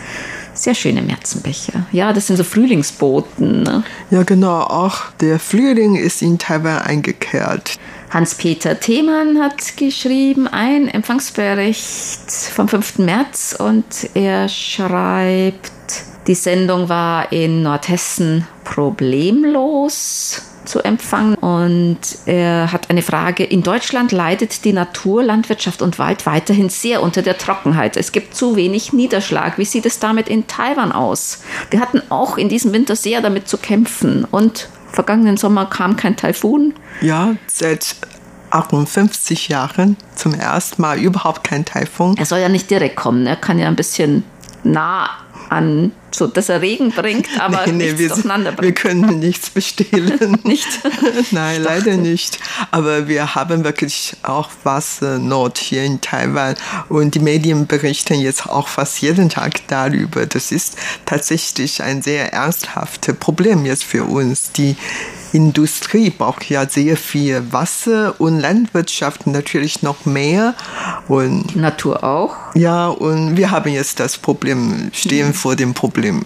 Sehr 0.54 0.76
schöne 0.76 1.02
Märzenbecher. 1.02 1.86
Ja, 1.92 2.14
das 2.14 2.28
sind 2.28 2.38
so 2.38 2.44
Frühlingsboten. 2.44 3.64
Ne? 3.64 3.84
Ja, 4.12 4.24
genau. 4.24 4.62
Auch 4.62 5.12
der 5.20 5.40
Frühling 5.40 5.96
ist 5.96 6.22
in 6.22 6.38
Taiwan 6.38 6.80
eingekehrt. 6.84 7.80
Hans-Peter 8.12 8.80
Themann 8.80 9.40
hat 9.40 9.76
geschrieben, 9.78 10.48
ein 10.48 10.88
Empfangsbericht 10.88 12.30
vom 12.30 12.68
5. 12.68 13.00
März 13.00 13.56
und 13.58 13.86
er 14.14 14.48
schreibt, 14.50 15.72
die 16.28 16.36
Sendung 16.36 16.90
war 16.90 17.32
in 17.32 17.64
Nordhessen 17.64 18.48
problemlos 18.64 20.44
zu 20.66 20.80
empfangen. 20.84 21.36
Und 21.36 22.00
er 22.26 22.72
hat 22.72 22.90
eine 22.90 23.02
Frage. 23.02 23.44
In 23.44 23.64
Deutschland 23.64 24.12
leidet 24.12 24.66
die 24.66 24.74
Natur, 24.74 25.24
Landwirtschaft 25.24 25.82
und 25.82 26.00
Wald 26.00 26.26
weiterhin 26.26 26.70
sehr 26.70 27.02
unter 27.02 27.22
der 27.22 27.38
Trockenheit. 27.38 27.98
Es 27.98 28.12
gibt 28.12 28.36
zu 28.36 28.56
wenig 28.56 28.94
Niederschlag. 28.94 29.58
Wie 29.58 29.66
sieht 29.66 29.86
es 29.86 30.00
damit 30.00 30.30
in 30.30 30.48
Taiwan 30.48 30.92
aus? 30.92 31.42
Wir 31.70 31.80
hatten 31.80 32.02
auch 32.10 32.38
in 32.38 32.50
diesem 32.50 32.74
Winter 32.74 32.96
sehr 32.96 33.22
damit 33.22 33.48
zu 33.48 33.58
kämpfen. 33.58 34.26
Und 34.30 34.70
vergangenen 34.92 35.38
Sommer 35.38 35.66
kam 35.66 35.96
kein 35.96 36.16
Taifun. 36.16 36.74
Ja, 37.02 37.36
seit 37.48 37.96
58 38.52 39.48
Jahren 39.48 39.98
zum 40.16 40.34
ersten 40.34 40.82
Mal 40.82 41.00
überhaupt 41.00 41.44
kein 41.44 41.66
Taifun. 41.66 42.16
Er 42.18 42.26
soll 42.26 42.40
ja 42.40 42.50
nicht 42.50 42.70
direkt 42.70 42.96
kommen. 42.96 43.26
Er 43.26 43.36
kann 43.36 43.58
ja 43.58 43.68
ein 43.68 43.76
bisschen 43.76 44.24
nah 44.64 45.10
an, 45.50 45.92
so 46.12 46.28
dass 46.28 46.50
er 46.50 46.62
Regen 46.62 46.92
bringt, 46.92 47.28
aber 47.40 47.66
nee, 47.66 47.72
nee, 47.72 47.84
nichts 47.86 48.00
wir, 48.00 48.08
durcheinander 48.10 48.52
bringt. 48.52 48.64
Wir 48.64 48.74
können 48.74 49.20
nichts 49.20 49.50
bestehlen. 49.50 50.38
nicht? 50.44 50.68
Nein, 51.32 51.62
ich 51.62 51.64
leider 51.64 51.98
nicht. 51.98 52.40
Aber 52.72 53.08
wir 53.08 53.36
haben 53.36 53.64
wirklich 53.64 54.16
auch 54.24 54.50
Wassernot 54.64 55.58
hier 55.58 55.84
in 55.84 56.02
Taiwan 56.02 56.56
und 56.90 57.16
die 57.16 57.20
Medien 57.20 57.68
berichten 57.68 58.20
jetzt 58.20 58.48
auch 58.48 58.68
fast 58.68 59.02
jeden 59.02 59.30
Tag 59.30 59.68
darüber. 59.68 60.26
Das 60.26 60.52
ist 60.52 60.78
tatsächlich 61.06 61.82
ein 61.84 62.02
sehr 62.02 62.34
ernsthaftes 62.34 63.16
Problem 63.16 63.66
jetzt 63.66 63.84
für 63.84 64.04
uns, 64.04 64.52
die 64.52 64.76
Industrie 65.34 66.10
braucht 66.10 66.50
ja 66.50 66.68
sehr 66.68 66.96
viel 66.96 67.52
Wasser 67.52 68.16
und 68.20 68.40
Landwirtschaft 68.40 69.28
natürlich 69.28 69.82
noch 69.82 70.06
mehr. 70.06 70.54
Und 71.08 71.54
Die 71.54 71.60
Natur 71.60 72.04
auch. 72.04 72.36
Ja, 72.56 72.88
und 72.88 73.36
wir 73.36 73.52
haben 73.52 73.72
jetzt 73.72 74.00
das 74.00 74.18
Problem, 74.18 74.90
stehen 74.94 75.30
mhm. 75.30 75.34
vor 75.34 75.56
dem 75.56 75.74
Problem. 75.74 76.24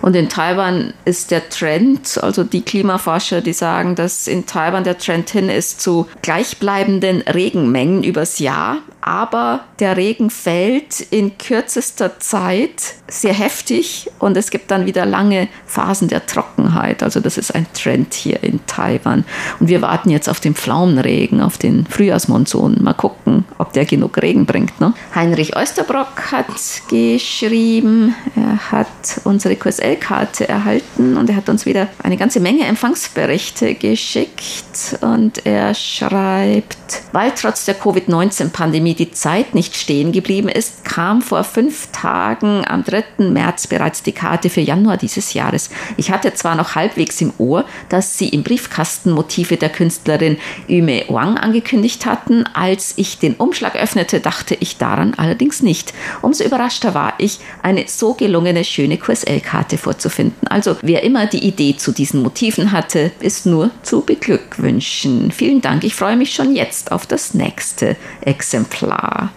Und 0.00 0.16
in 0.16 0.28
Taiwan 0.28 0.94
ist 1.04 1.30
der 1.30 1.48
Trend, 1.48 2.18
also 2.22 2.44
die 2.44 2.62
Klimaforscher, 2.62 3.40
die 3.40 3.52
sagen, 3.52 3.94
dass 3.94 4.26
in 4.26 4.46
Taiwan 4.46 4.84
der 4.84 4.98
Trend 4.98 5.30
hin 5.30 5.48
ist 5.48 5.80
zu 5.80 6.06
gleichbleibenden 6.22 7.22
Regenmengen 7.22 8.02
übers 8.02 8.38
Jahr, 8.38 8.78
aber 9.06 9.60
der 9.78 9.96
Regen 9.96 10.30
fällt 10.30 11.00
in 11.00 11.38
kürzester 11.38 12.18
Zeit 12.18 12.94
sehr 13.06 13.32
heftig 13.32 14.10
und 14.18 14.36
es 14.36 14.50
gibt 14.50 14.72
dann 14.72 14.84
wieder 14.84 15.06
lange 15.06 15.46
Phasen 15.64 16.08
der 16.08 16.26
Trockenheit. 16.26 17.04
Also 17.04 17.20
das 17.20 17.38
ist 17.38 17.54
ein 17.54 17.68
Trend 17.72 18.14
hier 18.14 18.42
in 18.42 18.58
Taiwan. 18.66 19.24
Und 19.60 19.68
wir 19.68 19.80
warten 19.80 20.10
jetzt 20.10 20.28
auf 20.28 20.40
den 20.40 20.56
Pflaumenregen, 20.56 21.40
auf 21.40 21.56
den 21.56 21.86
Frühjahrsmonsun. 21.86 22.82
Mal 22.82 22.94
gucken, 22.94 23.44
ob 23.58 23.72
der 23.74 23.84
genug 23.84 24.20
Regen 24.20 24.44
bringt. 24.44 24.80
Ne? 24.80 24.92
Heinrich 25.14 25.56
Oesterbrock 25.56 26.32
hat 26.32 26.46
geschrieben, 26.88 28.12
er 28.34 28.72
hat 28.72 29.20
unsere 29.22 29.54
QSL-Karte 29.54 30.48
erhalten 30.48 31.16
und 31.16 31.30
er 31.30 31.36
hat 31.36 31.48
uns 31.48 31.64
wieder 31.64 31.86
eine 32.02 32.16
ganze 32.16 32.40
Menge 32.40 32.64
Empfangsberichte 32.64 33.76
geschickt 33.76 34.98
und 35.00 35.46
er 35.46 35.74
schreibt, 35.74 37.02
weil 37.12 37.30
trotz 37.36 37.66
der 37.66 37.76
Covid-19-Pandemie 37.76 38.95
die 38.96 39.12
Zeit 39.12 39.54
nicht 39.54 39.76
stehen 39.76 40.12
geblieben 40.12 40.48
ist, 40.48 40.84
kam 40.84 41.22
vor 41.22 41.44
fünf 41.44 41.88
Tagen 41.92 42.64
am 42.66 42.82
3. 42.84 43.04
März 43.30 43.66
bereits 43.66 44.02
die 44.02 44.12
Karte 44.12 44.50
für 44.50 44.60
Januar 44.60 44.96
dieses 44.96 45.34
Jahres. 45.34 45.70
Ich 45.96 46.10
hatte 46.10 46.34
zwar 46.34 46.56
noch 46.56 46.74
halbwegs 46.74 47.20
im 47.20 47.32
Ohr, 47.38 47.64
dass 47.88 48.18
sie 48.18 48.28
im 48.30 48.42
Briefkasten 48.42 49.12
Motive 49.12 49.56
der 49.56 49.68
Künstlerin 49.68 50.38
Yume 50.66 51.04
Wang 51.08 51.36
angekündigt 51.36 52.06
hatten. 52.06 52.44
Als 52.54 52.94
ich 52.96 53.18
den 53.18 53.34
Umschlag 53.34 53.76
öffnete, 53.76 54.20
dachte 54.20 54.56
ich 54.58 54.78
daran 54.78 55.14
allerdings 55.16 55.62
nicht. 55.62 55.92
Umso 56.22 56.44
überraschter 56.44 56.94
war 56.94 57.14
ich, 57.18 57.38
eine 57.62 57.84
so 57.88 58.14
gelungene, 58.14 58.64
schöne 58.64 58.96
QSL-Karte 58.96 59.78
vorzufinden. 59.78 60.48
Also 60.48 60.76
wer 60.82 61.02
immer 61.02 61.26
die 61.26 61.44
Idee 61.44 61.76
zu 61.76 61.92
diesen 61.92 62.22
Motiven 62.22 62.72
hatte, 62.72 63.12
ist 63.20 63.46
nur 63.46 63.70
zu 63.82 64.00
beglückwünschen. 64.00 65.30
Vielen 65.30 65.60
Dank. 65.60 65.84
Ich 65.84 65.94
freue 65.94 66.16
mich 66.16 66.34
schon 66.34 66.54
jetzt 66.54 66.92
auf 66.92 67.06
das 67.06 67.34
nächste 67.34 67.96
Exemplar 68.22 68.85
klar. 68.86 69.30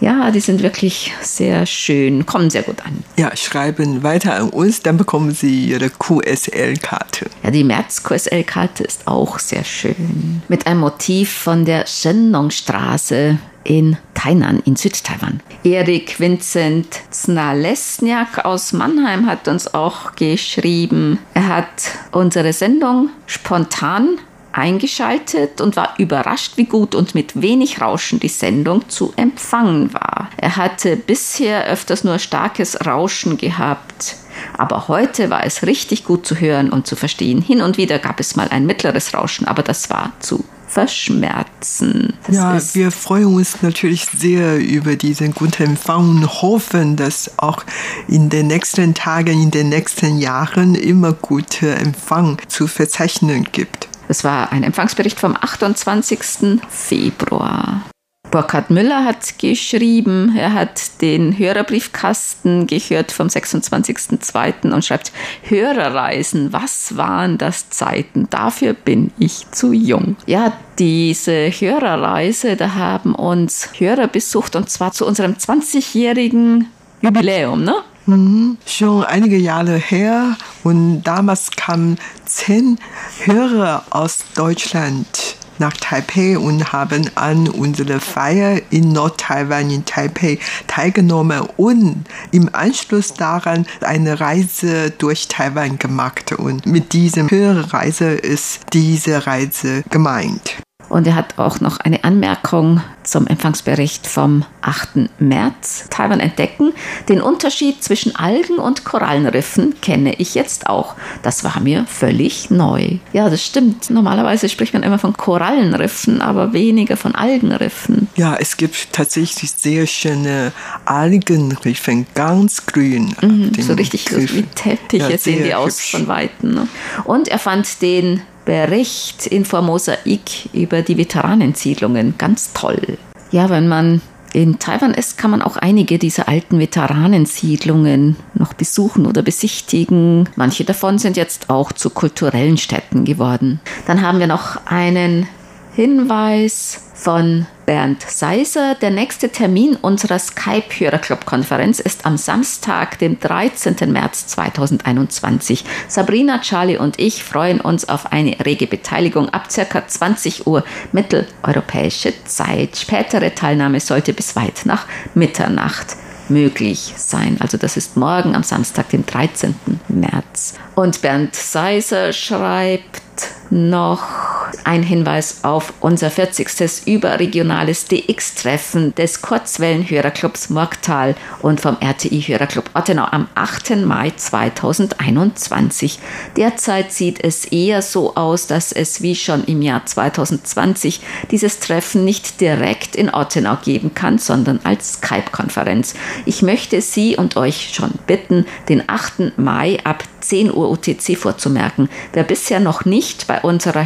Ja, 0.00 0.30
die 0.30 0.40
sind 0.40 0.62
wirklich 0.62 1.12
sehr 1.22 1.64
schön, 1.64 2.26
kommen 2.26 2.50
sehr 2.50 2.62
gut 2.62 2.84
an. 2.84 3.02
Ja, 3.16 3.34
schreiben 3.34 4.02
weiter 4.02 4.34
an 4.36 4.50
uns, 4.50 4.82
dann 4.82 4.98
bekommen 4.98 5.32
Sie 5.32 5.70
Ihre 5.70 5.88
QSL-Karte. 5.88 7.30
Ja, 7.42 7.50
die 7.50 7.64
März-QSL-Karte 7.64 8.84
ist 8.84 9.08
auch 9.08 9.38
sehr 9.38 9.64
schön. 9.64 10.42
Mit 10.48 10.66
einem 10.66 10.80
Motiv 10.80 11.32
von 11.32 11.64
der 11.64 11.86
Shenlong-Straße 11.86 13.38
in 13.64 13.96
Tainan 14.14 14.60
in 14.60 14.76
Südtaiwan. 14.76 15.40
Erik 15.64 16.20
Vincent 16.20 17.00
Znalesniak 17.10 18.44
aus 18.44 18.72
Mannheim 18.72 19.26
hat 19.26 19.48
uns 19.48 19.74
auch 19.74 20.14
geschrieben, 20.14 21.18
er 21.34 21.48
hat 21.48 21.90
unsere 22.12 22.52
Sendung 22.52 23.08
spontan 23.26 24.18
eingeschaltet 24.56 25.60
und 25.60 25.76
war 25.76 25.94
überrascht, 25.98 26.52
wie 26.56 26.64
gut 26.64 26.94
und 26.94 27.14
mit 27.14 27.40
wenig 27.40 27.80
Rauschen 27.80 28.20
die 28.20 28.28
Sendung 28.28 28.88
zu 28.88 29.12
empfangen 29.16 29.92
war. 29.92 30.30
Er 30.36 30.56
hatte 30.56 30.96
bisher 30.96 31.66
öfters 31.66 32.04
nur 32.04 32.18
starkes 32.18 32.86
Rauschen 32.86 33.36
gehabt. 33.36 34.16
Aber 34.58 34.88
heute 34.88 35.30
war 35.30 35.44
es 35.44 35.62
richtig 35.62 36.04
gut 36.04 36.26
zu 36.26 36.38
hören 36.38 36.70
und 36.70 36.86
zu 36.86 36.96
verstehen. 36.96 37.40
Hin 37.40 37.62
und 37.62 37.78
wieder 37.78 37.98
gab 37.98 38.20
es 38.20 38.36
mal 38.36 38.48
ein 38.48 38.66
mittleres 38.66 39.14
Rauschen, 39.14 39.46
aber 39.46 39.62
das 39.62 39.88
war 39.88 40.12
zu 40.20 40.44
verschmerzen. 40.68 42.14
Das 42.26 42.36
ja, 42.36 42.74
wir 42.74 42.90
freuen 42.90 43.34
uns 43.34 43.62
natürlich 43.62 44.06
sehr 44.06 44.58
über 44.58 44.96
diesen 44.96 45.32
guten 45.32 45.62
Empfang 45.62 46.10
und 46.10 46.42
hoffen, 46.42 46.96
dass 46.96 47.38
auch 47.38 47.64
in 48.08 48.28
den 48.28 48.48
nächsten 48.48 48.94
Tagen, 48.94 49.40
in 49.40 49.50
den 49.50 49.68
nächsten 49.68 50.18
Jahren 50.18 50.74
immer 50.74 51.12
guter 51.12 51.76
Empfang 51.76 52.38
zu 52.48 52.66
verzeichnen 52.66 53.46
gibt. 53.52 53.85
Es 54.08 54.24
war 54.24 54.52
ein 54.52 54.62
Empfangsbericht 54.62 55.18
vom 55.18 55.36
28. 55.36 56.60
Februar. 56.68 57.82
Burkhard 58.30 58.70
Müller 58.70 59.04
hat 59.04 59.38
geschrieben, 59.38 60.34
er 60.36 60.52
hat 60.52 61.00
den 61.00 61.38
Hörerbriefkasten 61.38 62.66
gehört 62.66 63.12
vom 63.12 63.28
26.02. 63.28 64.72
und 64.72 64.84
schreibt, 64.84 65.12
Hörerreisen, 65.42 66.52
was 66.52 66.96
waren 66.96 67.38
das 67.38 67.70
Zeiten? 67.70 68.26
Dafür 68.28 68.74
bin 68.74 69.12
ich 69.18 69.50
zu 69.52 69.72
jung. 69.72 70.16
Ja, 70.26 70.52
diese 70.78 71.48
Hörerreise, 71.48 72.56
da 72.56 72.74
haben 72.74 73.14
uns 73.14 73.70
Hörer 73.78 74.08
besucht 74.08 74.56
und 74.56 74.68
zwar 74.68 74.92
zu 74.92 75.06
unserem 75.06 75.34
20-jährigen 75.34 76.66
Jubiläum, 77.00 77.64
ne? 77.64 77.76
Mhm, 78.06 78.58
schon 78.64 79.02
einige 79.02 79.36
Jahre 79.36 79.76
her 79.76 80.36
und 80.62 81.02
damals 81.02 81.50
kamen 81.50 81.98
zehn 82.24 82.78
Hörer 83.24 83.84
aus 83.90 84.18
Deutschland 84.36 85.36
nach 85.58 85.72
Taipei 85.72 86.38
und 86.38 86.72
haben 86.72 87.10
an 87.16 87.48
unserer 87.48 87.98
Feier 87.98 88.60
in 88.70 88.92
Nordtaiwan 88.92 89.70
in 89.70 89.84
Taipei 89.84 90.38
teilgenommen 90.68 91.48
und 91.56 92.04
im 92.30 92.48
Anschluss 92.52 93.14
daran 93.14 93.66
eine 93.80 94.20
Reise 94.20 94.90
durch 94.90 95.26
Taiwan 95.28 95.78
gemacht. 95.78 96.32
Und 96.32 96.66
mit 96.66 96.92
diesem 96.92 97.30
Hörerreise 97.30 98.10
ist 98.10 98.66
diese 98.72 99.26
Reise 99.26 99.82
gemeint. 99.90 100.65
Und 100.88 101.06
er 101.06 101.14
hat 101.14 101.38
auch 101.38 101.60
noch 101.60 101.78
eine 101.80 102.04
Anmerkung 102.04 102.80
zum 103.02 103.26
Empfangsbericht 103.26 104.06
vom 104.06 104.44
8. 104.62 105.10
März. 105.20 105.86
Taiwan 105.90 106.20
entdecken. 106.20 106.72
Den 107.08 107.20
Unterschied 107.20 107.82
zwischen 107.82 108.16
Algen 108.16 108.58
und 108.58 108.84
Korallenriffen 108.84 109.80
kenne 109.80 110.14
ich 110.18 110.34
jetzt 110.34 110.68
auch. 110.68 110.94
Das 111.22 111.44
war 111.44 111.60
mir 111.60 111.86
völlig 111.86 112.50
neu. 112.50 112.98
Ja, 113.12 113.30
das 113.30 113.44
stimmt. 113.44 113.90
Normalerweise 113.90 114.48
spricht 114.48 114.74
man 114.74 114.82
immer 114.82 114.98
von 114.98 115.16
Korallenriffen, 115.16 116.20
aber 116.20 116.52
weniger 116.52 116.96
von 116.96 117.14
Algenriffen. 117.14 118.08
Ja, 118.16 118.36
es 118.36 118.56
gibt 118.56 118.92
tatsächlich 118.92 119.52
sehr 119.52 119.86
schöne 119.86 120.52
Algenriffen, 120.84 122.06
ganz 122.14 122.66
grün. 122.66 123.14
Mhm, 123.20 123.52
so 123.60 123.74
richtig 123.74 124.08
so 124.08 124.16
wie 124.16 124.42
Teppiche 124.54 125.10
ja, 125.10 125.18
sehen 125.18 125.44
die 125.44 125.54
aus 125.54 125.78
hübsch. 125.78 125.90
von 125.92 126.08
Weitem. 126.08 126.54
Ne? 126.54 126.68
Und 127.04 127.28
er 127.28 127.38
fand 127.38 127.82
den 127.82 128.22
Bericht 128.46 129.26
in 129.26 129.44
Formosa-Ik 129.44 130.48
über 130.54 130.80
die 130.80 130.96
Veteranensiedlungen. 130.96 132.14
Ganz 132.16 132.54
toll. 132.54 132.96
Ja, 133.30 133.50
wenn 133.50 133.68
man 133.68 134.00
in 134.32 134.58
Taiwan 134.58 134.94
ist, 134.94 135.18
kann 135.18 135.30
man 135.30 135.42
auch 135.42 135.56
einige 135.56 135.98
dieser 135.98 136.28
alten 136.28 136.58
Veteranensiedlungen 136.58 138.16
noch 138.34 138.54
besuchen 138.54 139.04
oder 139.06 139.22
besichtigen. 139.22 140.28
Manche 140.36 140.64
davon 140.64 140.98
sind 140.98 141.16
jetzt 141.16 141.50
auch 141.50 141.72
zu 141.72 141.90
kulturellen 141.90 142.56
Städten 142.56 143.04
geworden. 143.04 143.60
Dann 143.86 144.00
haben 144.00 144.20
wir 144.20 144.26
noch 144.26 144.64
einen 144.66 145.26
Hinweis 145.74 146.80
von 146.94 147.46
Bernd 147.66 148.02
Seiser. 148.02 148.76
Der 148.76 148.90
nächste 148.90 149.28
Termin 149.28 149.76
unserer 149.76 150.18
Skype-Hörerclub-Konferenz 150.18 151.80
ist 151.80 152.06
am 152.06 152.16
Samstag, 152.16 152.98
dem 153.00 153.18
13. 153.18 153.92
März 153.92 154.28
2021. 154.28 155.64
Sabrina, 155.88 156.40
Charlie 156.40 156.78
und 156.78 156.98
ich 156.98 157.24
freuen 157.24 157.60
uns 157.60 157.88
auf 157.88 158.12
eine 158.12 158.36
rege 158.46 158.68
Beteiligung 158.68 159.28
ab 159.30 159.48
ca. 159.52 159.86
20 159.86 160.46
Uhr 160.46 160.64
mitteleuropäische 160.92 162.14
Zeit. 162.24 162.76
Spätere 162.76 163.34
Teilnahme 163.34 163.80
sollte 163.80 164.12
bis 164.12 164.36
weit 164.36 164.62
nach 164.64 164.86
Mitternacht 165.14 165.96
möglich 166.28 166.94
sein. 166.96 167.36
Also 167.40 167.58
das 167.58 167.76
ist 167.76 167.96
morgen 167.96 168.34
am 168.34 168.42
Samstag, 168.42 168.88
dem 168.90 169.04
13. 169.04 169.54
März. 169.88 170.54
Und 170.74 171.02
Bernd 171.02 171.34
Seiser 171.34 172.12
schreibt 172.12 173.02
noch, 173.50 174.35
ein 174.64 174.82
Hinweis 174.82 175.44
auf 175.44 175.72
unser 175.80 176.10
40. 176.10 176.86
überregionales 176.86 177.86
DX-Treffen 177.86 178.94
des 178.94 179.22
Kurzwellenhörerclubs 179.22 180.50
Morgtal 180.50 181.14
und 181.42 181.60
vom 181.60 181.76
RTI-Hörerclub 181.80 182.70
Ottenau 182.74 183.06
am 183.10 183.28
8. 183.34 183.76
Mai 183.84 184.12
2021. 184.14 185.98
Derzeit 186.36 186.92
sieht 186.92 187.22
es 187.22 187.44
eher 187.44 187.82
so 187.82 188.14
aus, 188.14 188.46
dass 188.46 188.72
es 188.72 189.02
wie 189.02 189.14
schon 189.14 189.44
im 189.44 189.62
Jahr 189.62 189.84
2020 189.84 191.00
dieses 191.30 191.60
Treffen 191.60 192.04
nicht 192.04 192.40
direkt 192.40 192.96
in 192.96 193.12
Ottenau 193.12 193.56
geben 193.64 193.94
kann, 193.94 194.18
sondern 194.18 194.60
als 194.64 194.94
Skype-Konferenz. 194.94 195.94
Ich 196.24 196.42
möchte 196.42 196.80
Sie 196.80 197.16
und 197.16 197.36
euch 197.36 197.74
schon 197.74 197.92
bitten, 198.06 198.46
den 198.68 198.88
8. 198.88 199.36
Mai 199.38 199.78
ab 199.84 200.04
10 200.20 200.52
Uhr 200.52 200.70
UTC 200.70 201.16
vorzumerken. 201.16 201.88
Wer 202.12 202.24
bisher 202.24 202.60
noch 202.60 202.84
nicht 202.84 203.26
bei 203.26 203.40
unserer 203.40 203.82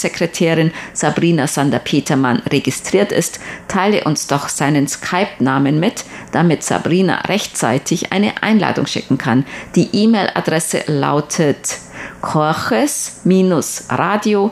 Hörerclub-Sekretärin 0.00 0.72
Sabrina 0.92 1.46
Sander-Petermann 1.46 2.42
registriert 2.50 3.12
ist, 3.12 3.40
teile 3.68 4.04
uns 4.04 4.26
doch 4.26 4.48
seinen 4.48 4.88
Skype-Namen 4.88 5.78
mit, 5.78 6.04
damit 6.32 6.62
Sabrina 6.62 7.20
rechtzeitig 7.22 8.12
eine 8.12 8.42
Einladung 8.42 8.86
schicken 8.86 9.18
kann. 9.18 9.44
Die 9.74 9.88
E-Mail-Adresse 9.92 10.84
lautet 10.86 11.76
korches-radio@ 12.20 14.50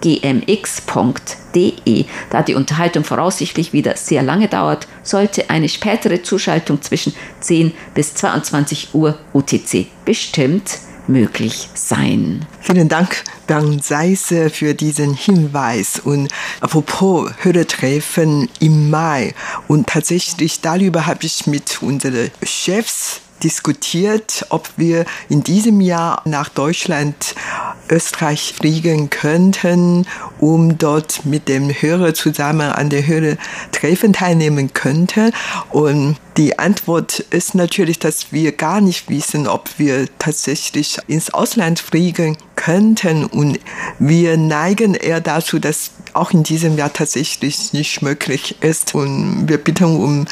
gmx.de. 0.00 0.44
Da 2.30 2.42
die 2.42 2.54
Unterhaltung 2.54 3.02
voraussichtlich 3.02 3.72
wieder 3.72 3.96
sehr 3.96 4.22
lange 4.22 4.46
dauert, 4.46 4.86
sollte 5.02 5.50
eine 5.50 5.68
spätere 5.68 6.22
Zuschaltung 6.22 6.80
zwischen 6.82 7.16
10 7.40 7.72
bis 7.94 8.14
22 8.14 8.94
Uhr 8.94 9.18
UTC 9.32 9.88
bestimmt 10.04 10.78
möglich 11.08 11.68
sein. 11.74 12.46
Vielen 12.60 12.88
Dank, 12.88 13.24
Bernd 13.46 13.84
Seise, 13.84 14.50
für 14.50 14.74
diesen 14.74 15.14
Hinweis. 15.14 16.00
Und 16.00 16.28
apropos 16.60 17.30
Hörertreffen 17.38 18.48
im 18.60 18.90
Mai. 18.90 19.34
Und 19.66 19.88
tatsächlich 19.88 20.60
darüber 20.60 21.06
habe 21.06 21.24
ich 21.24 21.46
mit 21.46 21.82
unseren 21.82 22.30
Chefs 22.42 23.20
diskutiert, 23.42 24.46
ob 24.50 24.68
wir 24.76 25.04
in 25.28 25.42
diesem 25.42 25.80
Jahr 25.80 26.22
nach 26.24 26.48
Deutschland, 26.48 27.34
Österreich 27.90 28.54
fliegen 28.56 29.10
könnten, 29.10 30.06
um 30.38 30.78
dort 30.78 31.24
mit 31.24 31.48
dem 31.48 31.70
Hörer 31.70 32.14
zusammen 32.14 32.70
an 32.70 32.90
der 32.90 33.06
Hörertreffen 33.06 34.12
teilnehmen 34.12 34.72
könnten. 34.72 35.32
Und 35.70 36.16
die 36.36 36.58
Antwort 36.58 37.18
ist 37.18 37.56
natürlich, 37.56 37.98
dass 37.98 38.32
wir 38.32 38.52
gar 38.52 38.80
nicht 38.80 39.08
wissen, 39.10 39.48
ob 39.48 39.70
wir 39.78 40.06
tatsächlich 40.20 40.98
ins 41.08 41.34
Ausland 41.34 41.80
fliegen 41.80 42.36
könnten. 42.54 43.24
Und 43.24 43.58
wir 43.98 44.36
neigen 44.36 44.94
eher 44.94 45.20
dazu, 45.20 45.58
dass 45.58 45.90
auch 46.14 46.32
in 46.32 46.42
diesem 46.42 46.76
Jahr 46.76 46.92
tatsächlich 46.92 47.72
nicht 47.72 48.02
möglich 48.02 48.56
ist. 48.60 48.94
Und 48.94 49.48
wir 49.48 49.58
bitten 49.58 49.96
um 49.96 50.26